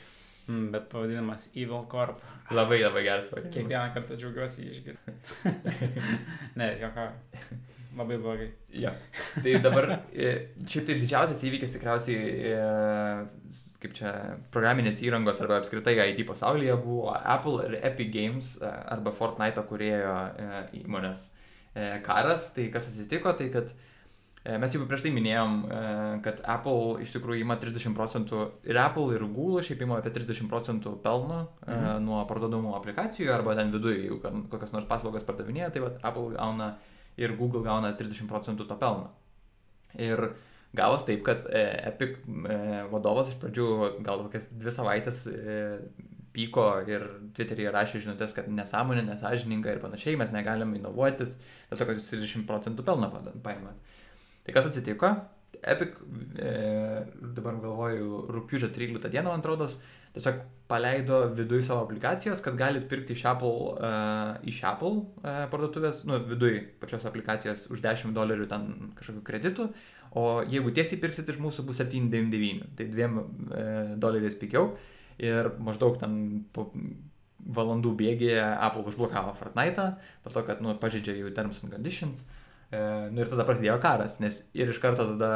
mm, 0.48 0.68
bet 0.74 0.88
pavadinimas 0.92 1.48
Evil 1.54 1.86
Corp. 1.90 2.20
labai 2.50 2.80
labai 2.82 3.04
geras 3.06 3.30
pavadinimas. 3.30 3.54
Kiekvieną 3.54 3.94
kartą 3.94 4.18
džiaugiuosi 4.18 4.66
jį 4.66 4.76
išgirsti. 4.76 5.16
ne, 6.60 6.70
jokio. 6.82 7.08
Labai 7.98 8.18
blogai. 8.20 8.50
Ja. 8.70 8.92
Tai 9.42 9.54
dabar, 9.64 9.88
e, 10.12 10.28
šiaip 10.68 10.84
tai 10.86 10.98
didžiausias 11.00 11.40
įvykis 11.48 11.72
tikriausiai, 11.74 12.34
e, 12.52 13.56
kaip 13.82 13.96
čia, 13.96 14.12
programinės 14.54 15.00
įrangos 15.06 15.40
arba 15.42 15.58
apskritai 15.58 15.96
IT 16.12 16.22
pasaulyje 16.28 16.76
buvo 16.84 17.16
Apple 17.16 17.64
ir 17.66 17.78
Epic 17.80 18.12
Games 18.14 18.54
e, 18.60 18.70
arba 18.94 19.14
Fortnite 19.16 19.64
kurėjo 19.70 20.14
įmonės 20.82 21.26
karas. 22.06 22.52
Tai 22.54 22.68
kas 22.74 22.90
atsitiko, 22.92 23.32
tai 23.38 23.48
kad 23.54 23.72
e, 23.72 23.87
mes 24.58 24.72
jau 24.74 24.84
prieš 24.88 25.02
tai 25.04 25.10
minėjom, 25.12 25.54
e, 25.66 25.80
kad 26.24 26.38
Apple 26.46 27.02
iš 27.04 27.12
tikrųjų 27.16 27.40
ima 27.42 27.56
30 27.60 27.94
procentų 27.96 28.44
ir 28.70 28.78
Apple 28.80 29.14
ir 29.16 29.24
Google 29.26 29.62
šiaip 29.66 29.82
ima 29.82 29.98
apie 29.98 30.10
30 30.14 30.48
procentų 30.48 30.94
pelno 31.02 31.40
e, 31.66 31.72
Mhm. 31.74 32.04
nuo 32.06 32.20
parduodamų 32.30 32.74
aplikacijų 32.78 33.32
arba 33.34 33.54
ten 33.58 33.70
viduje, 33.74 34.04
jeigu 34.06 34.20
kokias 34.48 34.72
nors 34.72 34.86
paslaugas 34.88 35.24
pardavinėja, 35.26 35.70
tai 35.74 35.82
Apple 36.02 36.30
gauna 36.36 36.76
ir 37.16 37.34
Google 37.36 37.62
gauna 37.66 37.92
30 37.98 38.28
procentų 38.30 38.68
to 38.68 38.76
pelno. 38.78 39.10
Ir 39.98 40.30
gavos 40.76 41.04
taip, 41.04 41.22
kad 41.24 41.44
e, 41.50 41.64
Epic 41.90 42.18
e, 42.48 42.84
vadovas 42.92 43.28
iš 43.32 43.38
pradžių 43.42 43.68
gal 44.04 44.22
kokias 44.28 44.48
dvi 44.52 44.70
savaitės 44.70 45.26
e, 45.32 45.58
pyko 46.32 46.64
ir 46.86 47.02
Twitter'yje 47.34 47.70
rašė 47.74 48.02
žinutės, 48.04 48.34
kad 48.36 48.46
nesąmonė, 48.52 49.02
nesažininga 49.08 49.72
ir 49.72 49.80
panašiai, 49.82 50.16
mes 50.20 50.30
negalim 50.30 50.74
inovuotis, 50.76 51.38
dėl 51.70 51.78
to, 51.80 51.86
kad 51.88 51.96
jūs 51.98 52.10
30 52.12 52.44
procentų 52.46 52.84
pada- 52.84 53.32
paimat. 53.42 53.74
Tai 54.48 54.54
kas 54.56 54.66
atsitiko? 54.70 55.08
Epic, 55.60 55.98
e, 56.40 56.50
dabar 57.36 57.58
galvoju, 57.60 58.22
rūpiučio 58.32 58.70
13 58.72 59.10
dieną, 59.12 59.28
man 59.28 59.42
atrodo, 59.42 59.66
tiesiog 60.14 60.38
paleido 60.70 61.18
viduje 61.36 61.66
savo 61.66 61.82
aplikacijos, 61.84 62.40
kad 62.40 62.56
galit 62.56 62.86
pirkti 62.88 63.12
iš 63.12 63.26
Apple, 63.28 63.74
uh, 63.74 64.38
iš 64.48 64.62
Apple 64.70 65.02
uh, 65.02 65.42
parduotuvės, 65.52 66.00
nu, 66.08 66.16
viduje 66.30 66.62
pačios 66.80 67.04
aplikacijos 67.10 67.66
už 67.74 67.84
10 67.84 68.16
dolerių 68.16 68.48
ten 68.48 68.66
kažkokių 68.96 69.22
kreditų, 69.28 69.68
o 70.16 70.24
jeigu 70.48 70.72
tiesiai 70.72 71.02
pirksit 71.04 71.28
iš 71.28 71.42
mūsų 71.44 71.66
bus 71.68 71.82
7,99, 71.84 72.72
tai 72.78 72.88
2 72.94 73.12
uh, 73.12 73.22
doleriais 74.00 74.40
pigiau 74.40 74.72
ir 75.20 75.52
maždaug 75.60 76.00
ten 76.00 76.18
po 76.56 76.70
valandų 77.44 77.92
bėgėje 78.00 78.48
Apple 78.56 78.88
užblokavo 78.88 79.36
Fortnite, 79.36 79.90
dėl 80.24 80.40
to, 80.40 80.48
kad, 80.48 80.64
nu, 80.64 80.72
pažydžia 80.80 81.20
jų 81.20 81.36
terms 81.36 81.60
and 81.64 81.76
conditions. 81.76 82.24
E, 82.24 82.47
nu 82.70 83.20
ir 83.22 83.28
tada 83.32 83.44
prasidėjo 83.48 83.78
karas, 83.80 84.18
nes 84.20 84.42
ir 84.54 84.68
iš 84.68 84.78
karto 84.82 85.06
tada 85.14 85.30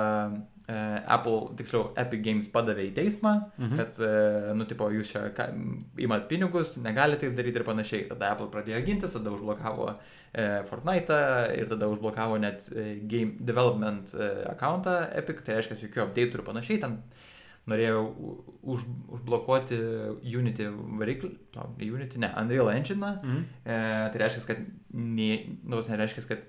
e, 0.69 0.75
Apple, 1.09 1.55
tiksliau, 1.59 1.89
Epic 1.99 2.21
Games 2.23 2.47
padavė 2.53 2.85
į 2.91 2.95
teismą, 2.95 3.33
Mhm. 3.59 3.77
kad, 3.81 3.97
e, 4.05 4.53
nu, 4.55 4.65
tipo, 4.65 4.87
jūs 4.95 5.11
čia 5.11 5.23
ka- 5.35 5.49
imat 5.99 6.29
pinigus, 6.29 6.77
negalite 6.79 7.21
taip 7.27 7.35
daryti 7.37 7.57
ir 7.59 7.65
panašiai. 7.65 8.09
Tada 8.09 8.31
Apple 8.33 8.47
pradėjo 8.53 8.85
gintis, 8.87 9.13
tada 9.17 9.31
užblokavo 9.35 9.89
e, 10.35 10.63
Fortnite 10.69 11.19
ir 11.59 11.67
tada 11.69 11.89
užblokavo 11.89 12.39
net 12.41 12.69
e, 12.77 13.01
Game 13.11 13.35
Development 13.41 14.15
e, 14.15 14.29
accountą 14.55 14.95
Epic, 15.13 15.43
tai 15.45 15.57
reiškia, 15.59 15.77
jokių 15.83 16.07
update 16.07 16.39
ir 16.39 16.43
panašiai. 16.47 16.81
Ten 16.81 17.03
norėjau 17.71 18.01
už, 18.63 18.85
užblokuoti 19.19 19.77
Unity 20.27 20.67
variklį, 20.99 21.31
ne 21.55 21.91
Unity, 21.95 22.21
ne, 22.23 22.31
Unreal 22.41 22.71
Engine. 22.73 23.11
Mhm. 23.23 23.43
E, 23.63 23.81
tai 24.13 24.23
reiškia, 24.25 24.47
kad, 24.49 24.63
nie, 24.99 25.37
nu, 25.63 25.77
tas 25.79 25.91
nereiškia, 25.93 26.25
kad 26.31 26.47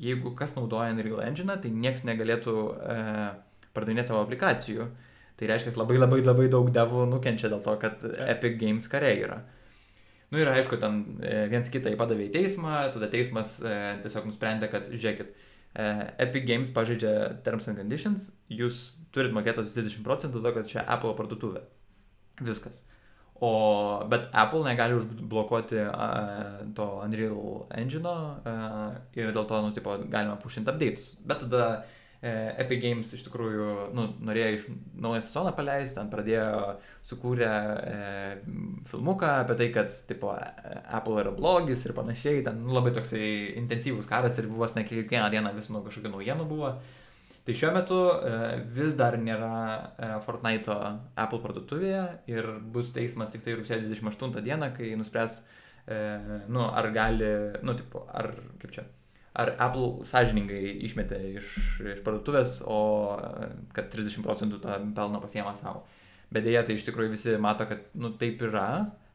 jeigu 0.00 0.32
kas 0.38 0.54
naudoja 0.56 0.94
Unreal 0.94 1.24
Engine, 1.26 1.58
tai 1.60 1.72
niekas 1.72 2.06
negalėtų 2.08 2.54
e, 2.72 3.00
pardavinėti 3.76 4.12
savo 4.12 4.24
aplikacijų. 4.24 4.88
Tai 5.34 5.50
reiškia, 5.50 5.74
labai 5.80 5.98
labai 5.98 6.22
labai 6.22 6.46
daug 6.48 6.68
devų 6.72 7.08
nukenčia 7.10 7.50
dėl 7.50 7.60
to, 7.64 7.74
kad 7.82 7.98
Taip. 8.00 8.20
Epic 8.36 8.56
Games 8.60 8.86
kariai 8.90 9.24
yra. 9.26 9.40
Nu 10.30 10.40
ir 10.40 10.48
aišku, 10.50 10.78
ten 10.82 11.02
e, 11.22 11.44
viens 11.50 11.68
kitą 11.70 11.92
įpadavė 11.94 12.28
į 12.28 12.34
teismą, 12.34 12.78
tada 12.94 13.10
teismas 13.12 13.58
e, 13.62 13.74
tiesiog 14.02 14.30
nusprendė, 14.30 14.70
kad 14.72 14.88
žiūrėkit, 14.90 15.34
e, 15.74 15.88
Epic 16.24 16.46
Games 16.48 16.70
pažeidžia 16.74 17.12
Terms 17.46 17.68
and 17.70 17.78
Conditions, 17.78 18.30
jūs 18.50 18.94
turit 19.14 19.34
mokėti 19.34 19.62
tos 19.62 19.76
30 19.76 20.04
procentų, 20.06 20.42
to, 20.42 20.52
kad 20.56 20.68
čia 20.70 20.84
Apple 20.90 21.14
parduotuvė. 21.18 21.62
Viskas. 22.42 22.82
O, 23.42 23.50
bet 24.10 24.28
Apple 24.32 24.62
negali 24.64 24.94
užblokuoti 24.94 25.80
uh, 25.88 26.62
to 26.74 26.86
Unreal 27.02 27.66
Engine 27.74 28.06
uh, 28.06 28.94
ir 29.18 29.34
dėl 29.34 29.46
to, 29.50 29.60
nu, 29.62 29.74
tipo, 29.74 29.96
galima 30.10 30.38
pušinti 30.40 30.70
updates. 30.70 31.10
Bet 31.26 31.42
tada 31.42 31.66
uh, 31.82 32.50
Epic 32.62 32.82
Games 32.82 33.10
iš 33.16 33.26
tikrųjų, 33.26 33.68
nu, 33.94 34.06
norėjo 34.30 34.54
iš 34.54 34.66
naują 35.02 35.22
sezoną 35.26 35.54
paleisti, 35.58 35.98
ten 35.98 36.10
pradėjo, 36.14 36.76
sukūrė 37.10 37.50
uh, 37.50 38.56
filmuką 38.90 39.34
apie 39.42 39.58
tai, 39.60 39.70
kad, 39.74 39.94
tipo, 40.08 40.32
Apple 40.84 41.20
yra 41.26 41.34
blogis 41.34 41.82
ir 41.86 41.98
panašiai, 41.98 42.42
ten 42.46 42.62
nu, 42.62 42.74
labai 42.78 42.94
toksai 42.96 43.58
intensyvus 43.60 44.10
karas 44.10 44.38
ir 44.38 44.50
vos 44.50 44.78
ne 44.78 44.86
kiekvieną 44.86 45.26
dieną 45.34 45.56
vis 45.58 45.74
nu 45.74 45.82
kažkokių 45.82 46.14
naujienų 46.14 46.52
buvo. 46.54 46.76
Uh, 46.78 47.03
Tai 47.44 47.52
šiuo 47.52 47.70
metu 47.76 47.96
e, 48.08 48.36
vis 48.72 48.94
dar 48.96 49.18
nėra 49.20 49.48
e, 50.00 50.06
Fortnite 50.24 50.74
Apple 51.20 51.42
parduotuvėje 51.42 52.04
ir 52.32 52.46
bus 52.72 52.88
teismas 52.94 53.34
tik 53.34 53.44
tai 53.44 53.58
rugsėjo 53.58 53.82
28 53.84 54.40
dieną, 54.46 54.70
kai 54.72 54.94
nuspręs, 54.96 55.42
e, 55.84 55.98
nu, 56.48 56.62
ar 56.64 56.88
gali, 56.94 57.28
nu, 57.60 57.74
tipo, 57.76 58.06
ar 58.08 58.30
kaip 58.62 58.72
čia, 58.72 58.86
ar 59.36 59.52
Apple 59.60 60.06
sąžiningai 60.08 60.72
išmetė 60.88 61.20
iš, 61.34 61.52
iš 61.84 62.00
parduotuvės, 62.06 62.62
o 62.64 62.80
kad 63.76 63.92
30 63.92 64.24
procentų 64.24 64.62
tą 64.64 64.80
pelną 64.96 65.20
pasiema 65.20 65.52
savo. 65.58 65.84
Bet 66.32 66.48
dėja, 66.48 66.64
tai 66.64 66.78
iš 66.78 66.88
tikrųjų 66.88 67.12
visi 67.12 67.36
mato, 67.36 67.68
kad, 67.68 67.84
nu, 67.92 68.14
taip 68.16 68.40
yra, 68.48 68.68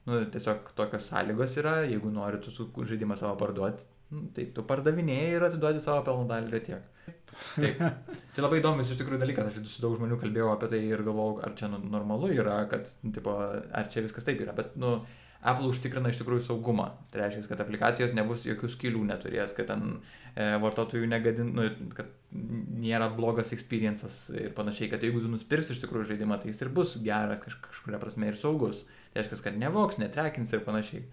nu, 0.06 0.22
tiesiog 0.36 0.70
tokios 0.78 1.10
sąlygos 1.10 1.58
yra, 1.64 1.80
jeigu 1.90 2.14
nori 2.14 2.38
tu 2.46 2.54
žaidimą 2.54 3.18
savo 3.18 3.34
parduoti, 3.42 3.90
tai 4.36 4.48
tu 4.56 4.66
pardavinėjai 4.66 5.36
ir 5.36 5.46
atiduodi 5.46 5.84
savo 5.84 6.02
pelno 6.08 6.26
dalį 6.30 6.56
ir 6.56 6.66
tiek. 6.66 6.88
Taip. 7.30 7.82
Tai 8.34 8.44
labai 8.44 8.60
įdomus 8.62 8.90
iš 8.90 9.00
tikrųjų 9.02 9.22
dalykas, 9.22 9.52
aš 9.52 9.70
su 9.70 9.84
daug 9.84 9.96
žmonių 9.98 10.18
kalbėjau 10.22 10.50
apie 10.54 10.70
tai 10.72 10.80
ir 10.88 11.02
galvojau, 11.06 11.40
ar 11.46 11.56
čia 11.58 11.70
nu, 11.70 11.80
normalu 11.94 12.32
yra, 12.34 12.60
kad, 12.70 12.90
nu, 13.06 13.14
tipo, 13.14 13.34
ar 13.38 13.90
čia 13.94 14.04
viskas 14.06 14.26
taip 14.26 14.42
yra, 14.42 14.56
bet, 14.58 14.76
nu, 14.82 14.98
Apple 15.40 15.70
užtikrina 15.72 16.12
iš 16.12 16.18
tikrųjų 16.20 16.44
saugumą. 16.50 16.90
Tai 17.14 17.22
reiškia, 17.22 17.46
kad 17.48 17.62
aplikacijos 17.64 18.12
nebus 18.16 18.44
jokių 18.44 18.70
skilių 18.74 19.06
neturės, 19.08 19.54
kad 19.56 19.70
ten 19.70 19.86
e, 20.34 20.50
vartotojų 20.60 21.08
negadin, 21.08 21.54
nu, 21.56 21.68
kad 21.96 22.10
nėra 22.34 23.08
blogas 23.16 23.54
experiences 23.56 24.26
ir 24.36 24.52
panašiai, 24.58 24.90
kad 24.92 25.06
jeigu 25.06 25.24
tu 25.24 25.32
nusipirksi 25.32 25.72
iš 25.76 25.80
tikrųjų 25.86 26.10
žaidimą, 26.12 26.42
tai 26.42 26.52
jis 26.52 26.60
ir 26.66 26.74
bus 26.76 26.98
geras 27.06 27.40
kaž, 27.46 27.56
kažkuria 27.70 28.02
prasme 28.02 28.28
ir 28.28 28.40
saugus. 28.40 28.84
Tai 29.14 29.24
reiškia, 29.24 29.40
kad 29.48 29.62
nevoks, 29.64 30.02
netrekins 30.04 30.52
ir 30.52 30.66
panašiai. 30.68 31.08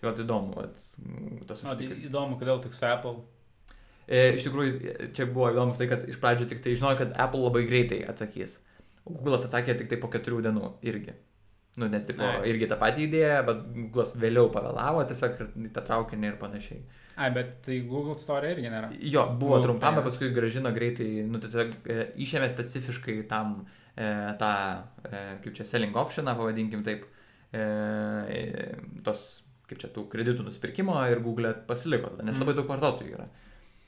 Tai 0.00 0.10
va, 0.10 0.16
įdomu. 0.24 0.56
Vat, 0.58 0.82
tas 1.48 1.62
o, 1.64 1.76
tai 1.78 1.88
įdomu, 2.08 2.36
kodėl 2.40 2.60
tik 2.64 2.76
su 2.76 2.84
Apple 2.88 3.22
E, 4.04 4.34
iš 4.36 4.44
tikrųjų, 4.48 4.96
čia 5.16 5.26
buvo 5.30 5.50
įdomus 5.52 5.78
tai, 5.80 5.88
kad 5.88 6.02
iš 6.08 6.18
pradžių 6.20 6.48
tik 6.50 6.58
tai 6.64 6.74
žinojau, 6.76 7.00
kad 7.00 7.14
Apple 7.24 7.44
labai 7.46 7.64
greitai 7.68 8.02
atsakys. 8.08 8.58
Google'as 9.04 9.46
atsakė 9.46 9.78
tik 9.78 9.88
tai 9.92 10.00
po 10.00 10.10
keturių 10.12 10.42
dienų 10.44 10.72
irgi. 10.88 11.14
Nu, 11.80 11.88
nes 11.90 12.04
tipo, 12.06 12.22
Ai. 12.22 12.44
irgi 12.52 12.68
tą 12.70 12.76
patį 12.80 13.08
idėją, 13.08 13.38
bet 13.48 13.62
Google'as 13.78 14.12
vėliau 14.20 14.50
pavėlavo 14.52 15.06
tiesiog 15.08 15.40
į 15.64 15.72
tą 15.74 15.84
traukinį 15.88 16.30
ir 16.30 16.36
panašiai. 16.40 16.84
Ai, 17.14 17.30
bet 17.34 17.56
tai 17.64 17.78
Google 17.88 18.18
Store 18.20 18.50
irgi 18.52 18.68
nėra. 18.68 18.90
Jo, 19.00 19.24
buvo 19.30 19.56
Google 19.56 19.68
trumpam, 19.68 19.98
bet 19.98 20.08
paskui 20.08 20.30
gražino 20.34 20.72
greitai, 20.74 21.08
nu, 21.30 21.40
tai 21.40 21.50
tiesiog 21.50 21.88
e, 21.88 21.98
išėmė 22.26 22.50
specifiškai 22.52 23.16
tam 23.30 23.56
e, 23.62 24.10
tą, 24.40 24.52
e, 25.08 25.24
kaip 25.44 25.56
čia, 25.56 25.66
selling 25.68 25.96
optioną, 25.96 26.36
pavadinkim 26.38 26.84
taip, 26.86 27.06
e, 27.54 27.64
e, 27.64 28.68
tos, 29.06 29.43
kaip 29.68 29.80
čia, 29.80 29.90
tų 29.92 30.06
kreditų 30.12 30.46
nusipirkimo 30.46 30.96
ir 31.10 31.22
Google 31.24 31.54
pasiliko, 31.68 32.12
nes 32.20 32.34
mm. 32.34 32.42
labai 32.42 32.56
daug 32.58 32.68
vartotojų 32.70 33.14
yra. 33.16 33.28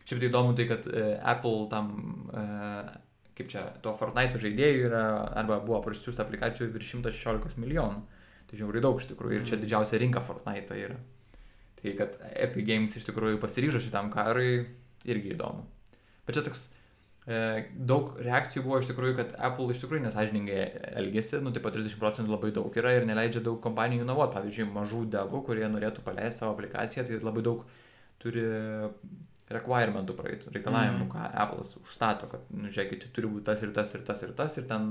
Šiaip 0.06 0.22
tai 0.22 0.30
įdomu 0.30 0.54
tai, 0.56 0.68
kad 0.70 0.86
e, 0.88 1.06
Apple 1.34 1.66
tam, 1.72 1.90
e, 2.30 2.44
kaip 3.36 3.50
čia, 3.52 3.64
to 3.84 3.92
Fortnite 3.98 4.40
žaidėjų 4.40 4.86
yra, 4.88 5.02
arba 5.42 5.58
buvo 5.64 5.82
prasiųsta 5.84 6.24
aplikacijų 6.24 6.70
virš 6.74 6.94
116 7.00 7.60
milijonų. 7.62 8.04
Tai 8.46 8.60
žiauriai 8.60 8.84
daug 8.84 9.00
iš 9.00 9.08
tikrųjų 9.10 9.40
ir 9.40 9.46
čia 9.48 9.56
mm. 9.56 9.64
didžiausia 9.64 10.00
rinka 10.00 10.22
Fortnite 10.24 10.78
yra. 10.78 10.98
Tai 11.76 11.94
kad 11.98 12.20
Epic 12.32 12.68
Games 12.68 12.94
iš 12.96 13.08
tikrųjų 13.10 13.42
pasiryžo 13.42 13.82
šitam 13.82 14.08
karui, 14.14 14.64
irgi 15.06 15.34
įdomu. 15.34 15.66
Bet 16.26 16.38
čia 16.38 16.46
toks 16.46 16.68
daug 17.26 18.12
reakcijų 18.22 18.62
buvo 18.62 18.78
iš 18.78 18.86
tikrųjų, 18.92 19.16
kad 19.18 19.32
Apple 19.48 19.74
iš 19.74 19.80
tikrųjų 19.82 20.04
nesažiningai 20.04 20.60
elgesi, 21.00 21.40
nu 21.42 21.50
taip 21.50 21.64
pat 21.66 21.74
30 21.74 21.98
procentų 21.98 22.30
labai 22.30 22.52
daug 22.54 22.76
yra 22.78 22.92
ir 22.94 23.06
neleidžia 23.08 23.42
daug 23.42 23.58
kompanijų 23.64 24.04
inovuoti. 24.06 24.36
Pavyzdžiui, 24.36 24.68
mažų 24.70 25.00
devų, 25.10 25.40
kurie 25.48 25.66
norėtų 25.72 26.04
paleisti 26.06 26.44
savo 26.44 26.54
aplikaciją, 26.54 27.06
tai 27.08 27.18
labai 27.26 27.42
daug 27.48 27.64
turi 28.22 28.46
requirementų 29.52 30.14
praeitų, 30.18 30.52
reikalavimų, 30.54 31.04
mm. 31.04 31.10
ką 31.12 31.26
Apple'as 31.42 31.74
užstato, 31.78 32.30
kad, 32.30 32.46
nu, 32.54 32.70
žiūrėkit, 32.70 33.08
turi 33.14 33.30
būti 33.30 33.46
tas 33.46 33.62
ir 33.62 33.74
tas 33.74 33.92
ir 33.94 34.02
tas 34.06 34.22
ir 34.26 34.32
tas 34.38 34.56
ir 34.58 34.66
ten 34.70 34.88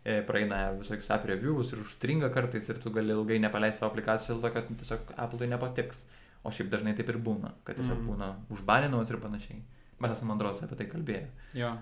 e, 0.00 0.20
praeina 0.28 0.62
visokius 0.78 1.10
app 1.12 1.28
reviewus 1.28 1.74
ir 1.74 1.82
užstringa 1.82 2.30
kartais 2.32 2.70
ir 2.72 2.80
tu 2.80 2.92
gali 2.94 3.12
ilgai 3.12 3.40
nepaleisti 3.44 3.82
savo 3.82 3.92
aplikacijos 3.92 4.38
dėl 4.38 4.46
to, 4.46 4.54
kad 4.56 4.70
tiesiog 4.84 5.12
Apple'ui 5.16 5.50
nepatiks. 5.52 6.04
O 6.46 6.52
šiaip 6.54 6.70
dažnai 6.72 6.94
taip 6.96 7.08
ir 7.10 7.18
būna, 7.20 7.50
kad 7.66 7.76
tiesiog 7.76 7.98
mm. 7.98 8.08
būna 8.08 8.30
užbaninamas 8.54 9.10
ir 9.12 9.20
panašiai. 9.20 9.60
Mes 9.98 10.14
esame 10.14 10.34
Andros 10.34 10.62
apie 10.62 10.78
tai 10.78 10.86
kalbėję. 10.90 11.24
Jo. 11.58 11.72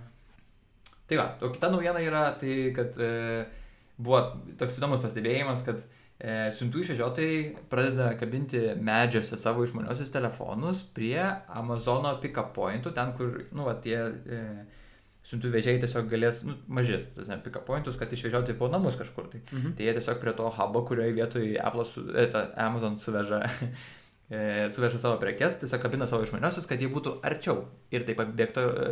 Tai 1.06 1.18
va, 1.20 1.26
o 1.44 1.52
kita 1.54 1.70
naujiena 1.70 2.02
yra 2.02 2.22
tai, 2.40 2.54
kad 2.76 2.96
e, 2.98 3.10
buvo 3.96 4.22
toks 4.58 4.80
įdomus 4.80 5.02
pastebėjimas, 5.04 5.62
kad 5.66 5.82
e, 6.18 6.48
siuntų 6.56 6.82
išvežiotojai 6.82 7.36
pradeda 7.70 8.08
kabinti 8.18 8.62
medžiuose 8.82 9.38
savo 9.38 9.66
išmaniosius 9.66 10.10
telefonus 10.14 10.82
prie 10.96 11.20
Amazono 11.60 12.16
pick-up 12.22 12.50
pointų, 12.56 12.94
ten 12.96 13.12
kur, 13.18 13.38
nu, 13.52 13.68
va, 13.68 13.76
tie 13.84 14.00
e, 14.00 14.40
siuntų 15.26 15.52
vežėjai 15.54 15.82
tiesiog 15.82 16.10
galės, 16.10 16.42
nu, 16.46 16.56
maži, 16.70 16.98
pick-up 17.44 17.66
pointus, 17.68 17.98
kad 18.00 18.10
išvežioti 18.14 18.56
po 18.58 18.70
namus 18.72 18.98
kažkur. 18.98 19.30
Tai, 19.30 19.44
mhm. 19.52 19.76
tai 19.78 19.86
jie 19.86 19.94
tiesiog 19.98 20.18
prie 20.22 20.34
to 20.38 20.50
hubo, 20.58 20.82
kurioje 20.88 21.14
vietoje 21.16 21.54
Apple, 21.62 21.86
su, 21.86 22.02
e, 22.14 22.26
Amazon 22.66 22.98
suveža 23.02 23.44
e, 24.30 24.70
suveža 24.74 25.00
savo 25.02 25.20
prekes, 25.22 25.60
tiesiog 25.62 25.82
kabina 25.82 26.08
savo 26.10 26.26
išmaniosius, 26.26 26.68
kad 26.70 26.82
jie 26.82 26.88
būtų 26.92 27.18
arčiau 27.26 27.64
ir 27.94 28.06
taip 28.08 28.22
apbėgtų 28.24 28.64
e, 28.66 28.88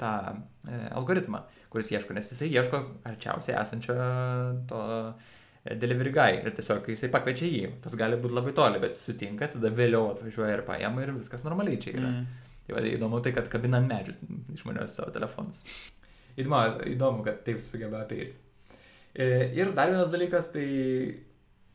tą 0.00 0.14
e, 0.32 0.80
algoritmą, 0.98 1.44
kuris 1.72 1.92
ieško, 1.94 2.16
nes 2.16 2.32
jisai 2.32 2.50
ieško 2.52 2.82
arčiausiai 3.10 3.58
esančio 3.60 3.96
to 4.70 4.82
delivery 5.64 6.12
guy 6.12 6.40
ir 6.42 6.52
tiesiog 6.56 6.86
jisai 6.92 7.10
pakviečia 7.12 7.48
jį. 7.48 7.68
Tas 7.84 7.96
gali 7.96 8.18
būti 8.20 8.36
labai 8.36 8.52
toli, 8.56 8.80
bet 8.82 8.96
sutinka, 8.98 9.48
tada 9.54 9.72
vėliau 9.72 10.10
atvažiuoja 10.12 10.58
ir 10.58 10.64
paėma 10.66 11.04
ir 11.04 11.14
viskas 11.16 11.44
normaliai 11.46 11.80
čia 11.80 11.94
yra. 11.96 12.10
Mm. 12.10 12.42
Tai 12.64 12.76
va, 12.76 12.82
įdomu 12.88 13.20
tai, 13.24 13.34
kad 13.36 13.48
kabina 13.52 13.80
ant 13.80 13.90
medžių 13.90 14.14
išmanios 14.56 14.96
savo 14.96 15.12
telefonus. 15.12 15.60
Įdomu, 16.34 16.60
įdomu, 16.94 17.24
kad 17.26 17.42
taip 17.46 17.60
sugeba 17.62 18.02
apeiti. 18.04 18.36
E, 19.14 19.26
ir 19.54 19.72
dar 19.76 19.92
vienas 19.92 20.10
dalykas, 20.12 20.50
tai 20.54 20.66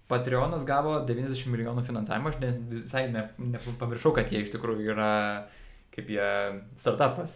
Patreonas 0.10 0.66
gavo 0.66 0.96
90 1.06 1.52
milijonų 1.54 1.84
finansavimą, 1.86 2.32
aš 2.34 2.40
ne, 2.42 2.52
visai 2.72 3.06
nepamiršau, 3.14 4.12
ne, 4.12 4.16
kad 4.18 4.32
jie 4.34 4.42
iš 4.42 4.54
tikrųjų 4.56 4.94
yra 4.96 5.10
kaip 5.94 6.10
jie 6.14 6.30
startupas. 6.80 7.36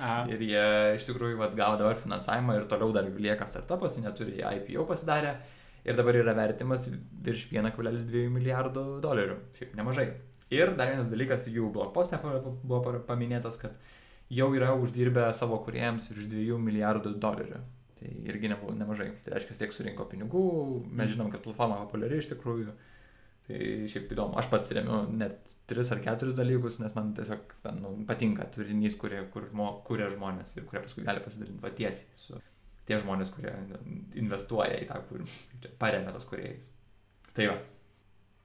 Aha. 0.00 0.24
Ir 0.32 0.42
jie 0.42 0.64
iš 0.96 1.06
tikrųjų 1.10 1.38
vat, 1.40 1.54
gavo 1.58 1.78
dabar 1.80 2.00
finansavimą 2.00 2.58
ir 2.58 2.66
toliau 2.70 2.90
dar 2.94 3.08
lieka 3.10 3.46
startupas, 3.50 3.98
neturi 4.02 4.40
IPO 4.40 4.86
pasidarę 4.88 5.36
ir 5.88 5.98
dabar 5.98 6.18
yra 6.18 6.34
vertimas 6.36 6.88
virš 7.24 7.48
1,2 7.52 8.26
milijardų 8.34 8.84
dolerių. 9.04 9.38
Šiaip 9.58 9.78
nemažai. 9.78 10.08
Ir 10.54 10.72
dar 10.78 10.90
vienas 10.92 11.10
dalykas, 11.12 11.48
jų 11.52 11.68
blog 11.72 11.92
poste 11.94 12.18
buvo 12.22 12.98
paminėtas, 13.06 13.58
kad 13.60 13.76
jau 14.32 14.48
yra 14.56 14.72
uždirbę 14.76 15.28
savo 15.36 15.60
kuriems 15.64 16.10
virš 16.12 16.30
2 16.32 16.62
milijardų 16.64 17.14
dolerių. 17.20 17.60
Tai 17.98 18.12
irgi 18.30 18.50
nemažai. 18.52 19.08
Tai 19.24 19.34
reiškia, 19.34 19.56
tiek 19.58 19.74
surinko 19.74 20.06
pinigų, 20.10 20.44
mes 20.86 21.08
mm. 21.08 21.14
žinom, 21.16 21.32
kad 21.32 21.42
platforma 21.42 21.80
populiari 21.82 22.20
iš 22.22 22.30
tikrųjų. 22.32 22.74
Tai 23.48 23.62
šiaip 23.88 24.12
įdomu, 24.12 24.36
aš 24.38 24.50
pats 24.52 24.70
remiu 24.76 25.00
net 25.08 25.54
tris 25.70 25.88
ar 25.94 26.02
keturis 26.04 26.36
dalykus, 26.36 26.76
nes 26.82 26.92
man 26.94 27.14
tiesiog 27.16 27.54
nu, 27.78 27.94
patinka 28.08 28.44
turinys, 28.52 28.98
kurie, 29.00 29.22
kur 29.32 29.48
kuria 29.88 30.10
žmonės 30.12 30.52
ir 30.58 30.68
kurie 30.68 30.84
paskui 30.84 31.06
gali 31.06 31.24
pasidalinti 31.24 31.64
va 31.64 31.72
tiesiai 31.72 32.18
su 32.18 32.42
tie 32.88 32.98
žmonės, 33.00 33.32
kurie 33.34 33.52
investuoja 34.20 34.78
į 34.82 34.88
tą, 34.88 35.00
kur 35.08 35.24
paremia 35.80 36.14
tos 36.14 36.28
kuriejais. 36.28 36.68
Tai 37.36 37.50
va. 37.50 37.56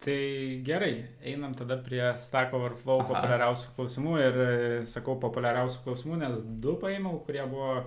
Tai 0.04 0.20
gerai, 0.68 0.94
einam 1.24 1.54
tada 1.56 1.78
prie 1.80 2.02
Stack 2.20 2.52
Overflow 2.58 3.06
Aha. 3.06 3.08
populiariausių 3.14 3.70
klausimų 3.78 4.16
ir 4.20 4.40
e, 4.44 4.56
sakau 4.90 5.16
populiariausių 5.22 5.86
klausimų, 5.86 6.18
nes 6.26 6.42
du 6.64 6.76
paėmiau, 6.82 7.22
kurie 7.24 7.46
buvo 7.48 7.86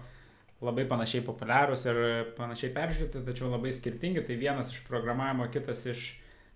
labai 0.64 0.87
panašiai 0.88 1.25
populiarūs 1.27 1.83
ir 1.90 1.99
panašiai 2.37 2.73
peržiūrėti, 2.77 3.25
tačiau 3.27 3.51
labai 3.53 3.73
skirtingi. 3.77 4.23
Tai 4.25 4.38
vienas 4.40 4.73
iš 4.73 4.81
programavimo, 4.88 5.49
kitas 5.53 5.85
iš 5.92 6.07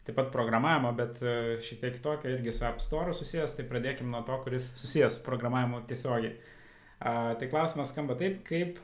taip 0.07 0.17
pat 0.17 0.31
programavimo, 0.33 0.93
bet 0.97 1.21
e, 1.21 1.35
šiek 1.65 1.83
tiek 1.83 1.97
kitokio 1.99 2.33
irgi 2.33 2.55
su 2.57 2.65
App 2.65 2.81
Store 2.81 3.13
susijęs. 3.17 3.57
Tai 3.59 3.67
pradėkime 3.69 4.13
nuo 4.15 4.23
to, 4.27 4.39
kuris 4.45 4.71
susijęs 4.81 5.19
su 5.19 5.27
programavimu 5.27 5.83
tiesiogiai. 5.91 6.39
A, 7.01 7.13
tai 7.41 7.49
klausimas 7.53 7.93
skamba 7.93 8.17
taip, 8.21 8.41
kaip 8.49 8.81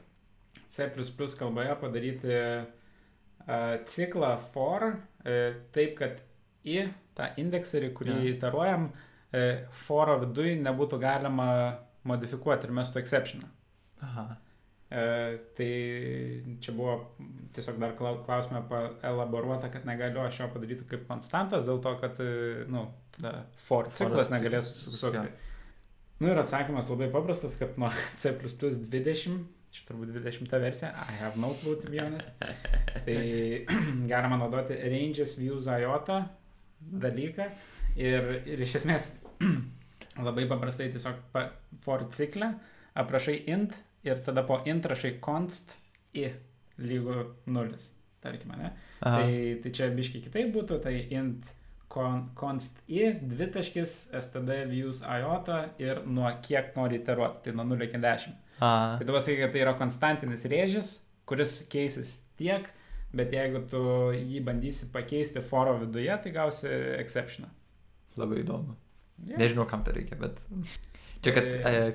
C 0.72 0.88
kalboje 1.38 1.74
padaryti 1.80 2.32
uh, 2.32 3.76
ciklą 3.88 4.36
for, 4.52 4.88
uh, 4.92 5.58
taip, 5.72 5.94
kad 6.00 6.20
į 6.66 6.88
tą 7.16 7.30
indekserį, 7.40 7.92
kurį 7.96 8.16
ja. 8.16 8.32
iteruojam, 8.34 8.88
uh, 8.90 9.68
foro 9.86 10.18
viduje 10.24 10.56
nebūtų 10.60 10.98
galima 11.00 11.48
modifikuoti 12.08 12.68
ir 12.68 12.74
mestų 12.76 13.00
exceptioną. 13.00 13.48
Aha. 14.04 14.26
E, 14.86 15.38
tai 15.58 15.70
čia 16.62 16.72
buvo 16.76 17.16
tiesiog 17.56 17.80
dar 17.82 17.96
klau- 17.98 18.20
klausime 18.22 18.60
elaboruota, 19.02 19.70
kad 19.72 19.86
negaliu 19.88 20.22
aš 20.22 20.40
jo 20.44 20.46
padaryti 20.52 20.86
kaip 20.86 21.08
konstantos, 21.08 21.64
dėl 21.66 21.80
to, 21.82 21.96
kad, 21.98 22.20
e, 22.22 22.62
nu, 22.70 22.84
for 23.66 23.90
ciklas 23.90 24.30
negalės 24.30 24.70
susukti. 24.84 25.26
Nu 26.22 26.30
ir 26.30 26.38
atsakymas 26.40 26.86
labai 26.88 27.10
paprastas, 27.12 27.58
kad 27.60 27.74
nuo 27.80 27.90
C20, 28.22 29.40
čia 29.74 29.88
turbūt 29.88 30.14
20 30.14 30.54
versija, 30.62 30.92
I 30.94 31.18
have 31.18 31.40
no 31.40 31.50
clue 31.60 31.74
to 31.82 31.90
be 31.90 31.98
honest, 32.00 32.30
tai 33.08 33.66
galima 34.12 34.38
naudoti 34.38 34.78
ranges 34.86 35.34
views 35.40 35.66
IOTA 35.66 36.22
dalyką 37.02 37.50
ir, 37.98 38.30
ir 38.46 38.62
iš 38.62 38.78
esmės 38.84 39.10
labai 40.26 40.46
paprastai 40.48 40.92
tiesiog 40.94 41.18
for 41.84 42.06
ciklę 42.14 42.54
aprašai 42.96 43.40
int 43.52 43.74
ir 44.06 44.22
tada 44.24 44.42
po 44.46 44.60
int 44.68 44.86
rašai 44.88 45.16
const 45.24 45.74
i 46.16 46.28
lygu 46.78 47.14
0, 47.46 47.76
tarkime, 48.24 48.56
ne? 48.60 48.70
Aha. 49.00 49.20
Tai, 49.20 49.36
tai 49.64 49.72
čia 49.76 49.90
biški 49.94 50.22
kitaip 50.26 50.50
būtų, 50.54 50.78
tai 50.84 50.94
int 51.16 51.46
con, 51.92 52.26
const 52.36 52.80
i, 52.90 53.10
dvitaškis, 53.20 53.94
std 54.20 54.56
views 54.70 55.02
iota 55.04 55.62
ir 55.80 56.02
nuo 56.06 56.28
kiek 56.44 56.72
nori 56.76 56.98
iteruoti, 57.00 57.44
tai 57.46 57.54
nuo 57.56 57.64
0 57.76 57.86
iki 57.88 58.00
10. 58.02 58.34
A, 58.60 58.70
Tai 58.98 59.04
tu 59.04 59.12
pasakai, 59.12 59.38
kad 59.44 59.52
tai 59.54 59.62
yra 59.64 59.74
konstantinis 59.76 60.44
rėžis, 60.48 60.94
kuris 61.28 61.58
keisis 61.72 62.18
tiek, 62.40 62.68
bet 63.16 63.32
jeigu 63.32 63.62
tu 63.70 63.80
jį 64.16 64.40
bandysi 64.44 64.88
pakeisti 64.92 65.40
foro 65.44 65.76
viduje, 65.80 66.12
tai 66.24 66.32
gausi 66.34 66.68
exceptioną. 67.00 67.48
labai 68.16 68.38
įdomu. 68.44 68.74
Yeah. 69.28 69.38
Nežinau, 69.40 69.64
kam 69.68 69.82
to 69.84 69.92
reikia, 69.96 70.16
bet 70.20 70.40
čia, 71.24 71.32
kad 71.36 71.48
Tai- 71.52 71.72
e, 71.72 71.92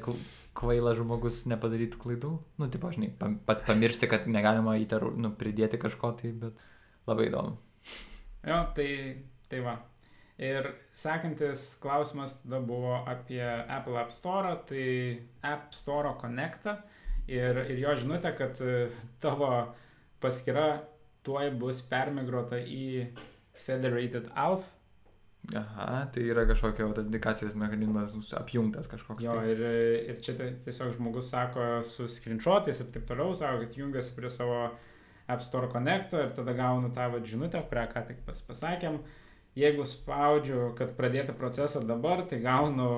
kvailas 0.62 1.00
žmogus 1.00 1.43
nepadarytų 1.50 2.00
klaidų, 2.02 2.32
nu, 2.62 2.69
tipo, 2.71 2.91
žinai, 2.93 3.12
pats 3.47 3.65
pamiršti, 3.67 4.10
kad 4.12 4.28
negalima 4.30 4.78
įtaru, 4.82 5.12
nu, 5.17 5.34
pridėti 5.38 5.82
kažko 5.82 6.13
tai, 6.21 6.34
bet 6.38 6.62
labai 7.10 7.30
įdomu. 7.32 7.58
Jo, 8.45 8.62
tai, 8.78 8.89
tai 9.50 9.62
va. 9.65 9.80
Ir 10.41 10.71
sekantis 10.97 11.76
klausimas 11.82 12.34
tada 12.41 12.62
buvo 12.65 12.95
apie 13.06 13.43
Apple 13.43 14.00
App 14.02 14.13
Store, 14.15 14.56
tai 14.69 14.86
App 15.45 15.76
Store 15.78 16.15
Connectą 16.21 16.80
ir, 17.30 17.60
ir 17.69 17.82
jo 17.84 17.93
žinutė, 18.00 18.32
kad 18.39 18.62
e, 18.65 18.88
tavo 19.21 19.52
paskyra 20.24 20.82
tuoj 21.26 21.52
bus 21.62 21.84
permigruota 21.86 22.58
į 22.58 23.12
Federated 23.65 24.32
Alpha. 24.34 24.81
Aha, 25.56 26.06
tai 26.14 26.24
yra 26.30 26.46
kažkokio 26.46 26.86
autentikacijos 26.88 27.56
mechanizmas 27.58 28.14
apjungtas 28.38 28.88
kažkoks. 28.88 29.24
Jo, 29.26 29.34
tai. 29.40 29.52
ir, 29.52 29.64
ir 30.14 30.20
čia 30.24 30.36
tai 30.38 30.52
tiesiog 30.64 30.94
žmogus 30.96 31.32
sako 31.34 31.66
su 31.88 32.06
screenshotais 32.08 32.80
ir 32.80 32.92
taip 32.94 33.08
toliau, 33.10 33.34
sako, 33.36 33.66
kad 33.66 33.76
jungiasi 33.78 34.16
prie 34.16 34.30
savo 34.30 34.60
App 35.28 35.44
Store 35.44 35.68
Connecto 35.72 36.22
ir 36.22 36.32
tada 36.38 36.54
gaunu 36.56 36.94
tą 36.94 37.10
vat 37.16 37.26
žinutę, 37.28 37.64
kurią 37.70 37.88
ką 37.92 38.06
tik 38.08 38.24
pas, 38.28 38.46
pasakėm. 38.48 39.02
Jeigu 39.58 39.84
spaudžiu, 39.84 40.70
kad 40.78 40.94
pradėti 40.96 41.34
procesą 41.36 41.82
dabar, 41.84 42.22
tai 42.30 42.40
gaunu 42.40 42.92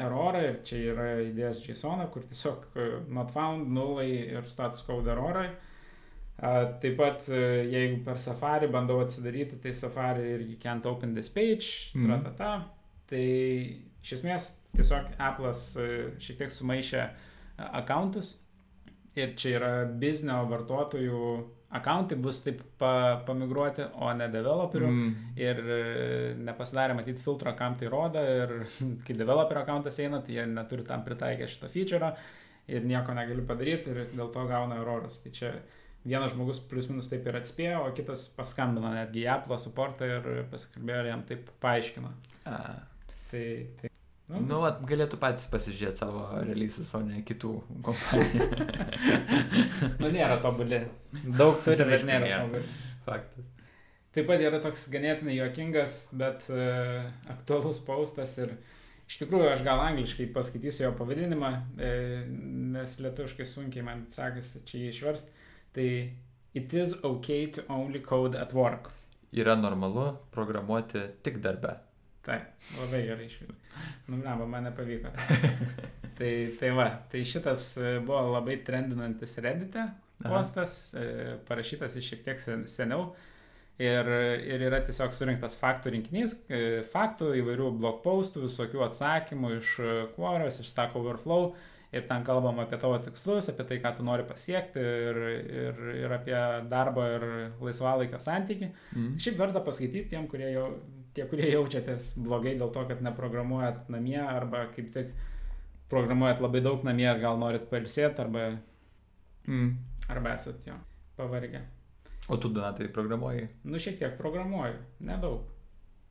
erorą 0.00 0.40
ir 0.46 0.60
čia 0.64 0.78
yra 0.94 1.08
įdėjęs 1.26 1.66
JSON, 1.66 2.06
kur 2.14 2.24
tiesiog 2.30 2.62
e, 2.72 2.86
not 3.12 3.34
found, 3.34 3.68
nulai 3.74 4.08
ir 4.38 4.48
status 4.48 4.86
code 4.86 5.12
erorai. 5.12 5.50
A, 5.50 5.68
Taip 6.38 6.94
pat, 6.96 7.24
e, 7.34 7.64
jeigu 7.72 8.04
per 8.06 8.18
Safari 8.22 8.68
bandau 8.70 9.00
atsidaryti, 9.02 9.56
tai 9.62 9.72
Safari 9.74 10.22
irgi 10.36 10.58
can't 10.62 10.86
open 10.86 11.14
this 11.14 11.28
page, 11.28 11.90
Mhm. 11.94 12.06
tra 12.06 12.18
ta 12.22 12.30
ta. 12.30 12.64
Tai 13.10 13.24
iš 14.04 14.12
esmės 14.20 14.52
tiesiog 14.76 15.16
Apple'as 15.18 15.76
e, 15.76 16.12
šiek 16.22 16.38
tiek 16.38 16.50
sumaišė 16.54 17.00
e, 17.02 17.10
akauntus 17.80 18.36
ir 19.16 19.32
čia 19.34 19.56
yra 19.58 19.70
biznio 19.98 20.44
vartotojų 20.46 21.22
akauntai 21.74 22.16
bus 22.22 22.38
taip 22.44 22.62
pa, 22.78 23.20
pamigruoti, 23.26 23.82
o 24.00 24.12
ne 24.14 24.28
developerių. 24.32 24.86
Mm. 24.88 25.14
Ir 25.36 25.58
nepasidarė 26.46 26.94
matyti 26.96 27.20
filtro, 27.20 27.52
kam 27.58 27.74
tai 27.74 27.88
rodo. 27.92 28.22
Ir 28.22 28.54
kai 29.04 29.16
developerio 29.18 29.64
akauntas 29.66 29.98
eina, 29.98 30.22
tai 30.22 30.38
jie 30.38 30.46
neturi 30.46 30.86
tam 30.86 31.02
pritaikę 31.04 31.44
šitą 31.50 31.68
feature 31.68 32.12
ir 32.68 32.84
nieko 32.86 33.12
negali 33.16 33.42
padaryti 33.42 33.90
ir 33.90 34.06
dėl 34.14 34.30
to 34.32 34.46
gauna 34.46 34.78
erorus. 34.80 35.18
Tai 35.24 35.30
čia 35.34 35.52
vienas 36.08 36.32
žmogus 36.34 36.62
plius 36.70 36.88
minus 36.90 37.10
taip 37.10 37.26
ir 37.28 37.38
atspėjo, 37.40 37.84
o 37.86 37.92
kitas 37.96 38.26
paskambino 38.36 38.90
netgi 38.94 39.26
į 39.26 39.30
Apple 39.36 39.60
supportą 39.62 40.08
ir 40.08 40.28
pasikalbėjo 40.52 41.04
ir 41.04 41.12
jam 41.12 41.28
taip 41.28 41.52
paaiškino. 41.62 42.12
A. 42.48 42.58
Tai, 43.28 43.44
tai 43.80 43.92
Nu, 44.28 44.58
vat, 44.60 44.82
galėtų 44.84 45.16
patys 45.20 45.46
pasižiūrėti 45.48 46.02
savo 46.02 46.26
releases, 46.44 46.90
o 46.92 46.98
ne 47.00 47.22
kitų 47.24 47.52
kompanijų. 47.86 48.48
nu, 50.02 50.10
nėra 50.12 50.36
tobuli. 50.42 50.82
Daug 51.38 51.56
turi, 51.64 51.86
bet 51.88 52.04
nėra 52.04 52.42
tobuli. 52.42 52.74
Faktas. 53.06 53.46
Taip 54.12 54.28
pat 54.28 54.44
yra 54.44 54.60
toks 54.60 54.84
ganėtinai 54.92 55.38
juokingas, 55.38 55.96
bet 56.20 56.44
uh, 56.52 57.08
aktualus 57.32 57.80
paustas 57.86 58.36
ir 58.42 58.52
iš 59.08 59.16
tikrųjų 59.22 59.48
aš 59.54 59.64
gal 59.64 59.80
angliškai 59.86 60.28
paskaitysiu 60.34 60.84
jo 60.84 60.92
pavadinimą, 60.98 61.50
e, 61.80 61.92
nes 62.74 62.98
lietuviškai 63.00 63.46
sunkiai 63.48 63.84
man 63.86 64.02
sekasi 64.12 64.60
čia 64.68 64.82
jį 64.82 64.90
išversti. 64.92 65.46
Tai 65.78 65.90
It 66.54 66.72
is 66.74 66.94
okay 67.04 67.46
to 67.46 67.62
only 67.68 68.00
code 68.00 68.34
at 68.34 68.52
work. 68.52 68.90
Yra 69.32 69.54
normalu 69.54 70.16
programuoti 70.30 71.00
tik 71.22 71.36
darbe. 71.44 71.74
Taip, 72.26 72.48
labai 72.80 73.02
gerai 73.06 73.26
išvien. 73.28 73.52
Nu, 74.08 74.16
ne, 74.16 74.32
man 74.42 74.66
nepavyko. 74.66 75.12
tai, 76.18 76.32
tai 76.58 76.70
va, 76.74 76.88
tai 77.12 77.22
šitas 77.28 77.62
e, 77.78 77.92
buvo 78.00 78.24
labai 78.32 78.56
trendinantis 78.66 79.36
Reddit'e 79.44 79.84
Aha. 79.84 80.32
postas, 80.32 80.74
e, 80.98 81.36
parašytas 81.46 81.94
iš 82.00 82.10
šiek 82.10 82.24
tiek 82.26 82.42
sen- 82.42 82.66
seniau. 82.66 83.12
Ir, 83.78 84.08
ir 84.50 84.64
yra 84.66 84.80
tiesiog 84.82 85.14
surinktas 85.14 85.54
faktų 85.60 85.92
rinkinys, 85.94 86.34
e, 86.50 86.80
faktų 86.90 87.30
įvairių 87.44 87.70
blog 87.78 88.00
postų, 88.02 88.48
visokių 88.48 88.82
atsakymų 88.88 89.52
iš 89.60 89.76
Quoros, 90.16 90.58
iš 90.64 90.72
Stack 90.72 90.98
Overflow. 90.98 91.52
Ir 91.92 92.02
ten 92.04 92.24
kalbam 92.24 92.58
apie 92.60 92.76
tavo 92.76 92.98
tikslus, 93.00 93.46
apie 93.48 93.64
tai, 93.64 93.78
ką 93.80 93.94
tu 93.96 94.04
nori 94.04 94.26
pasiekti 94.28 94.82
ir, 94.82 95.18
ir, 95.62 95.78
ir 96.02 96.12
apie 96.12 96.36
darbo 96.68 97.06
ir 97.08 97.24
laisvalaikio 97.64 98.20
santyki. 98.20 98.68
Mm. 98.92 99.14
Šiaip 99.16 99.38
verta 99.40 99.62
paskaityti 99.64 100.10
tiem, 100.12 100.26
kurie, 100.28 100.50
jau, 100.52 100.66
tie, 101.16 101.24
kurie 101.30 101.48
jaučiatės 101.54 102.10
blogai 102.20 102.58
dėl 102.60 102.68
to, 102.74 102.84
kad 102.90 103.00
neprogramuojat 103.06 103.88
namie 103.94 104.20
arba 104.20 104.66
kaip 104.74 104.92
tik 104.92 105.14
programuojat 105.88 106.42
labai 106.44 106.60
daug 106.60 106.84
namie 106.84 107.08
ir 107.08 107.22
gal 107.24 107.40
norit 107.40 107.70
pailsėti 107.72 108.20
arba, 108.26 108.50
Mm. 109.48 109.78
arba 110.12 110.34
esat 110.36 110.66
jo 110.68 110.74
pavargę. 111.16 111.62
O 112.28 112.36
tu, 112.36 112.50
Donatai, 112.52 112.90
programuoji? 112.92 113.46
Nu, 113.64 113.78
šiek 113.80 113.96
tiek 113.98 114.18
programuoju, 114.18 114.74
nedaug, 115.08 115.46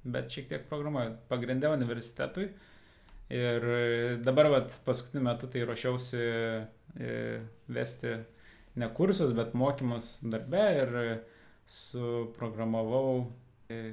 bet 0.03 0.33
šiek 0.33 0.47
tiek 0.49 0.63
programuoju. 0.71 1.11
Pagrindė 1.29 1.69
universitetui. 1.69 2.47
Ir 3.33 3.63
e, 3.63 4.17
dabar 4.23 4.47
vat, 4.51 4.71
paskutiniu 4.87 5.25
metu 5.25 5.49
tai 5.51 5.65
ruošiausi 5.67 6.21
e, 6.21 7.17
vesti 7.75 8.13
ne 8.79 8.89
kursus, 8.95 9.33
bet 9.35 9.55
mokymus 9.57 10.13
darbe 10.31 10.63
ir 10.77 10.95
e, 11.01 11.09
suprogramavau 11.67 13.27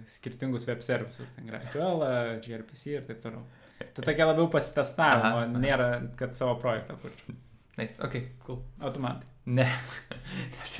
skirtingus 0.07 0.69
web 0.71 0.85
servisus, 0.87 1.33
ten 1.35 1.49
GraphQL, 1.51 2.05
gRPC 2.45 2.93
ir 2.93 3.09
taip 3.09 3.19
toliau. 3.25 3.43
Tai 3.81 4.05
tokia 4.07 4.29
labiau 4.29 4.47
pasitestavimo, 4.53 5.43
nėra, 5.59 5.89
kad 6.15 6.39
savo 6.39 6.55
projektą 6.63 6.95
kurčiau. 7.03 7.35
Nice, 7.81 7.99
ok, 8.07 8.21
cool. 8.47 8.63
Automatai. 8.79 9.34
Ne. 9.47 9.67
Aš, 10.65 10.79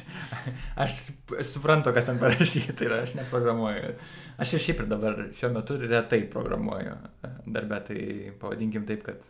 aš 0.77 0.93
sup- 1.05 1.35
suprantu, 1.45 1.93
kas 1.93 2.09
ten 2.09 2.19
parašyta 2.19 2.87
ir 2.87 2.95
aš 2.97 3.13
neprogramuoju. 3.19 3.93
Aš 4.41 4.55
ir 4.57 4.63
šiaip 4.65 4.81
ir 4.83 4.89
dabar 4.89 5.21
šiuo 5.37 5.51
metu 5.53 5.77
retai 5.83 6.23
programuoju 6.33 6.95
darbę, 7.45 7.81
tai 7.87 7.99
pavadinkim 8.41 8.87
taip, 8.89 9.05
kad 9.05 9.29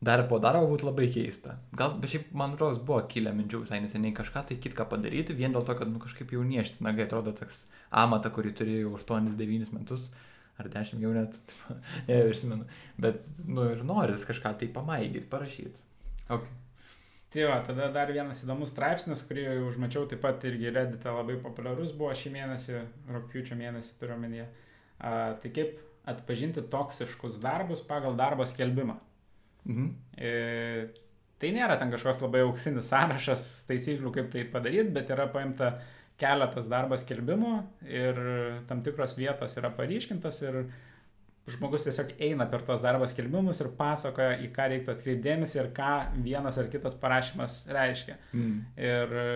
dar 0.00 0.24
po 0.30 0.40
darbo 0.42 0.66
būtų 0.72 0.88
labai 0.88 1.10
keista. 1.12 1.58
Gal, 1.76 1.94
bet 2.00 2.14
šiaip, 2.14 2.32
man 2.36 2.56
atrodo, 2.56 2.80
buvo 2.88 3.02
kilę 3.12 3.34
minčių 3.36 3.62
visai 3.66 3.82
neseniai 3.84 4.16
kažką 4.16 4.46
tai 4.48 4.58
kitką 4.64 4.88
padaryti, 4.88 5.36
vien 5.36 5.54
dėl 5.54 5.64
to, 5.68 5.76
kad, 5.78 5.92
nu, 5.92 6.00
kažkaip 6.02 6.32
jau 6.32 6.44
niešti, 6.46 6.82
nagai 6.84 7.06
atrodo 7.06 7.36
toks 7.36 7.66
amatą, 8.04 8.32
kurį 8.34 8.56
turėjau 8.56 8.96
8-9 8.98 9.72
metus. 9.76 10.10
Ar 10.56 10.70
10 10.72 11.02
jau 11.04 11.10
net, 11.12 11.34
nebeprisimenu. 12.08 12.64
Bet, 12.96 13.20
nu, 13.44 13.68
ir 13.74 13.84
noris 13.84 14.24
kažką 14.24 14.56
tai 14.56 14.72
pamaigyti, 14.72 15.28
parašyti. 15.28 15.84
Okay. 16.32 16.65
Tai 17.36 17.44
va, 17.50 17.56
tada 17.60 17.90
dar 17.92 18.08
vienas 18.08 18.38
įdomus 18.40 18.70
straipsnis, 18.72 19.20
kurį 19.28 19.42
užmačiau 19.66 20.06
taip 20.08 20.22
pat 20.24 20.44
irgi 20.48 20.70
Reddit'e 20.72 21.12
labai 21.12 21.34
populiarus 21.42 21.90
buvo 21.92 22.14
šį 22.16 22.30
mėnesį, 22.32 22.78
rūpiučio 23.12 23.58
mėnesį 23.60 23.98
turiu 24.00 24.14
omenyje. 24.14 24.46
Tai 24.96 25.50
kaip 25.58 25.74
atpažinti 26.08 26.64
toksiškus 26.72 27.36
darbus 27.42 27.82
pagal 27.84 28.16
darbo 28.16 28.46
skelbimą. 28.48 28.96
Mhm. 29.66 29.90
E, 30.16 30.32
tai 31.36 31.52
nėra 31.52 31.76
ten 31.76 31.92
kažkoks 31.92 32.22
labai 32.24 32.40
auksinis 32.46 32.88
sąrašas 32.88 33.44
taisyklių, 33.68 34.14
kaip 34.16 34.32
tai 34.32 34.46
padaryti, 34.56 34.94
bet 34.96 35.12
yra 35.12 35.28
paimta 35.28 35.74
keletas 36.16 36.72
darbo 36.72 36.96
skelbimų 36.96 37.54
ir 37.84 38.22
tam 38.70 38.80
tikros 38.80 39.18
vietos 39.20 39.60
yra 39.60 39.68
paryškintos 39.76 40.40
ir 40.46 40.62
žmogus 41.50 41.86
tiesiog 41.86 42.12
eina 42.22 42.46
per 42.50 42.64
tos 42.66 42.82
darbo 42.82 43.06
skelbimus 43.10 43.60
ir 43.62 43.70
pasakoja, 43.78 44.36
į 44.42 44.50
ką 44.54 44.68
reiktų 44.72 44.94
atkreipdėmėsi 44.96 45.60
ir 45.62 45.70
ką 45.76 45.92
vienas 46.24 46.58
ar 46.58 46.70
kitas 46.72 46.96
parašymas 46.98 47.60
reiškia. 47.70 48.18
Mm. 48.34 48.56
Ir 48.82 49.16
e, 49.22 49.30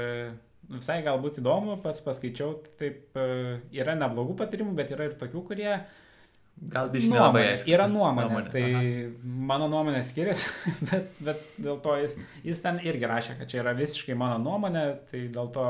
visai 0.75 1.01
galbūt 1.07 1.39
įdomu, 1.43 1.79
pats 1.85 2.03
paskaičiau, 2.05 2.59
taip 2.81 3.19
e, 3.19 3.27
yra 3.79 3.95
neblogų 3.99 4.37
patyrimų, 4.43 4.75
bet 4.79 4.95
yra 4.97 5.11
ir 5.11 5.19
tokių, 5.21 5.45
kurie 5.53 5.75
Gal 6.61 6.91
biškai 6.93 7.15
nuomonė, 7.15 7.45
aišku. 7.55 7.71
yra 7.73 7.87
nuomonė, 7.89 8.27
Nuomonė, 8.29 8.51
tai 8.53 8.65
aha. 8.69 9.37
mano 9.49 9.69
nuomonė 9.73 10.03
skiriasi, 10.05 10.51
bet, 10.91 11.15
bet 11.25 11.47
dėl 11.57 11.79
to 11.81 11.95
jis, 12.03 12.19
jis 12.45 12.61
ten 12.61 12.83
irgi 12.85 13.09
rašė, 13.09 13.39
kad 13.39 13.49
čia 13.49 13.63
yra 13.63 13.73
visiškai 13.79 14.17
mano 14.19 14.37
nuomonė, 14.43 14.83
tai 15.09 15.23
dėl 15.33 15.49
to, 15.55 15.69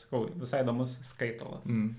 sakau, 0.00 0.22
visai 0.40 0.62
įdomus 0.64 0.94
skaitalas. 1.04 1.66
Mm. 1.68 1.90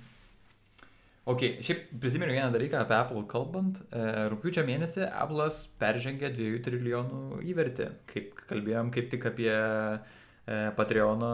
Ok, 1.29 1.41
šiaip 1.61 1.83
prisimenu 2.01 2.33
vieną 2.33 2.49
dalyką 2.55 2.79
apie 2.81 2.95
Apple 2.97 3.21
kalbant. 3.29 3.77
E, 3.93 4.05
rūpiučio 4.33 4.63
mėnesį 4.65 5.03
Apple'as 5.21 5.59
peržengė 5.79 6.31
2 6.33 6.61
trilijonų 6.65 7.43
įvertį. 7.51 7.85
Kaip 8.09 8.39
kalbėjom 8.49 8.89
kaip 8.95 9.11
tik 9.11 9.27
apie 9.29 9.51
e, 9.53 10.57
Patreono 10.75 11.29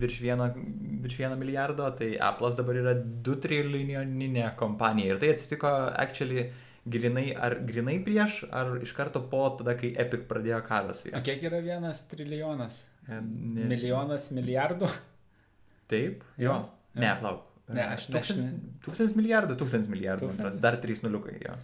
virš 0.00 0.16
1, 0.24 0.56
virš 1.04 1.18
1 1.20 1.36
milijardo, 1.36 1.90
tai 2.00 2.14
Apple'as 2.16 2.56
dabar 2.56 2.80
yra 2.80 2.94
2 2.96 3.36
trilijoninė 3.44 4.54
kompanija. 4.56 5.12
Ir 5.12 5.20
tai 5.20 5.34
atsitiko, 5.34 5.68
actually, 6.00 6.46
grinai, 6.88 7.26
ar 7.36 7.58
grinai 7.68 7.98
prieš, 8.06 8.40
ar 8.50 8.72
iš 8.80 8.94
karto 8.96 9.20
po 9.28 9.44
tada, 9.60 9.76
kai 9.76 9.92
Epic 10.00 10.24
pradėjo 10.32 10.62
karą 10.64 10.96
su 10.96 11.10
O 11.10 11.12
juo. 11.12 11.22
kiek 11.28 11.44
yra 11.50 11.60
vienas 11.60 12.06
trilijonas? 12.08 12.86
E, 13.04 13.20
ne- 13.20 13.68
Milijonas 13.68 14.30
milijardų? 14.32 14.88
Taip? 15.92 16.24
Jo. 16.40 16.56
Jo. 16.56 16.58
Ne, 17.04 17.12
plauk. 17.20 17.44
Ne, 17.76 17.84
aš 17.94 18.08
tūkstantis, 18.10 18.46
ne- 18.48 18.80
tūkstantis 18.86 19.14
milijardų, 19.18 19.56
tūkstantis 19.60 19.90
milijardų, 19.92 20.26
Tūkstantis? 20.26 20.40
antras, 20.56 20.60
dar 20.64 20.76
trys 20.82 21.02
nuliukai, 21.04 21.36
jo. 21.44 21.54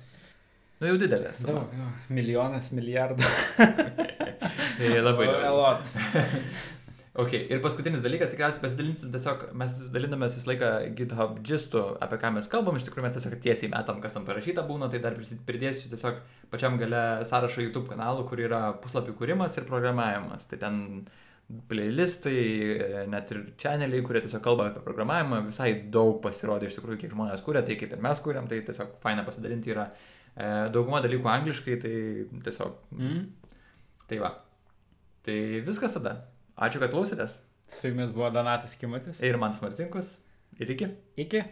Nu 0.80 0.90
jau 0.90 0.96
didelė. 1.00 1.32
Daug, 1.40 1.70
jo. 1.72 1.90
Milijonas 2.12 2.70
milijardų. 2.76 3.24
Tai 4.78 4.88
labai 5.02 5.28
daug. 5.30 5.44
Elot. 5.52 5.84
Ok, 7.16 7.32
ir 7.48 7.62
paskutinis 7.64 8.02
dalykas, 8.04 8.34
tikriausiai 8.34 8.60
pasidalinsim 8.60 9.08
tiesiog, 9.08 9.46
mes 9.56 9.78
dalinamės 9.88 10.34
visą 10.36 10.50
laiką 10.50 10.66
GitHub 10.98 11.38
gistų, 11.48 11.80
apie 12.04 12.18
ką 12.20 12.28
mes 12.34 12.48
kalbam, 12.52 12.76
iš 12.76 12.84
tikrųjų 12.90 13.06
mes 13.06 13.14
tiesiog 13.16 13.36
tiesiai 13.40 13.70
metam, 13.72 14.02
kas 14.04 14.12
tam 14.18 14.26
parašyta 14.28 14.66
būna, 14.68 14.90
tai 14.92 15.00
dar 15.00 15.16
pridėsiu 15.48 15.88
tiesiog 15.94 16.18
pačiam 16.52 16.76
gale 16.76 17.00
sąrašą 17.30 17.64
YouTube 17.64 17.88
kanalų, 17.88 18.26
kur 18.28 18.42
yra 18.44 18.60
puslapių 18.84 19.14
kūrimas 19.16 19.56
ir 19.56 19.64
programavimas. 19.64 20.44
Tai 20.50 20.58
ten 20.60 20.76
playlistai, 21.70 23.06
net 23.10 23.30
ir 23.30 23.42
channeliai, 23.60 24.02
kurie 24.06 24.22
tiesiog 24.24 24.42
kalba 24.42 24.66
apie 24.70 24.82
programavimą, 24.82 25.44
visai 25.46 25.70
daug 25.94 26.18
pasirodė 26.24 26.66
iš 26.70 26.78
tikrųjų, 26.80 26.98
kiek 27.04 27.14
žmonės 27.14 27.44
kūrė, 27.46 27.62
tai 27.66 27.76
kaip 27.78 27.94
ir 27.94 28.02
mes 28.02 28.22
kūrėm, 28.24 28.48
tai 28.50 28.58
tiesiog 28.66 28.96
faina 29.02 29.22
pasidalinti 29.26 29.70
yra 29.74 29.86
e, 29.92 30.48
dauguma 30.74 31.02
dalykų 31.04 31.30
angliškai, 31.36 31.78
tai 31.84 31.94
tiesiog, 32.48 32.80
Mm. 32.98 33.22
tai 34.10 34.18
va. 34.22 34.32
Tai 35.26 35.38
viskas 35.66 35.94
tada. 35.98 36.16
Ačiū, 36.56 36.82
kad 36.82 36.90
klausėtės. 36.94 37.38
Su 37.68 37.90
jumis 37.90 38.12
buvo 38.14 38.30
Donatas 38.30 38.76
Kimutis. 38.78 39.22
Ir 39.26 39.38
man 39.42 39.54
Marcinkus. 39.62 40.16
Ir 40.58 40.70
iki. 40.70 40.86
Iki. 41.18 41.42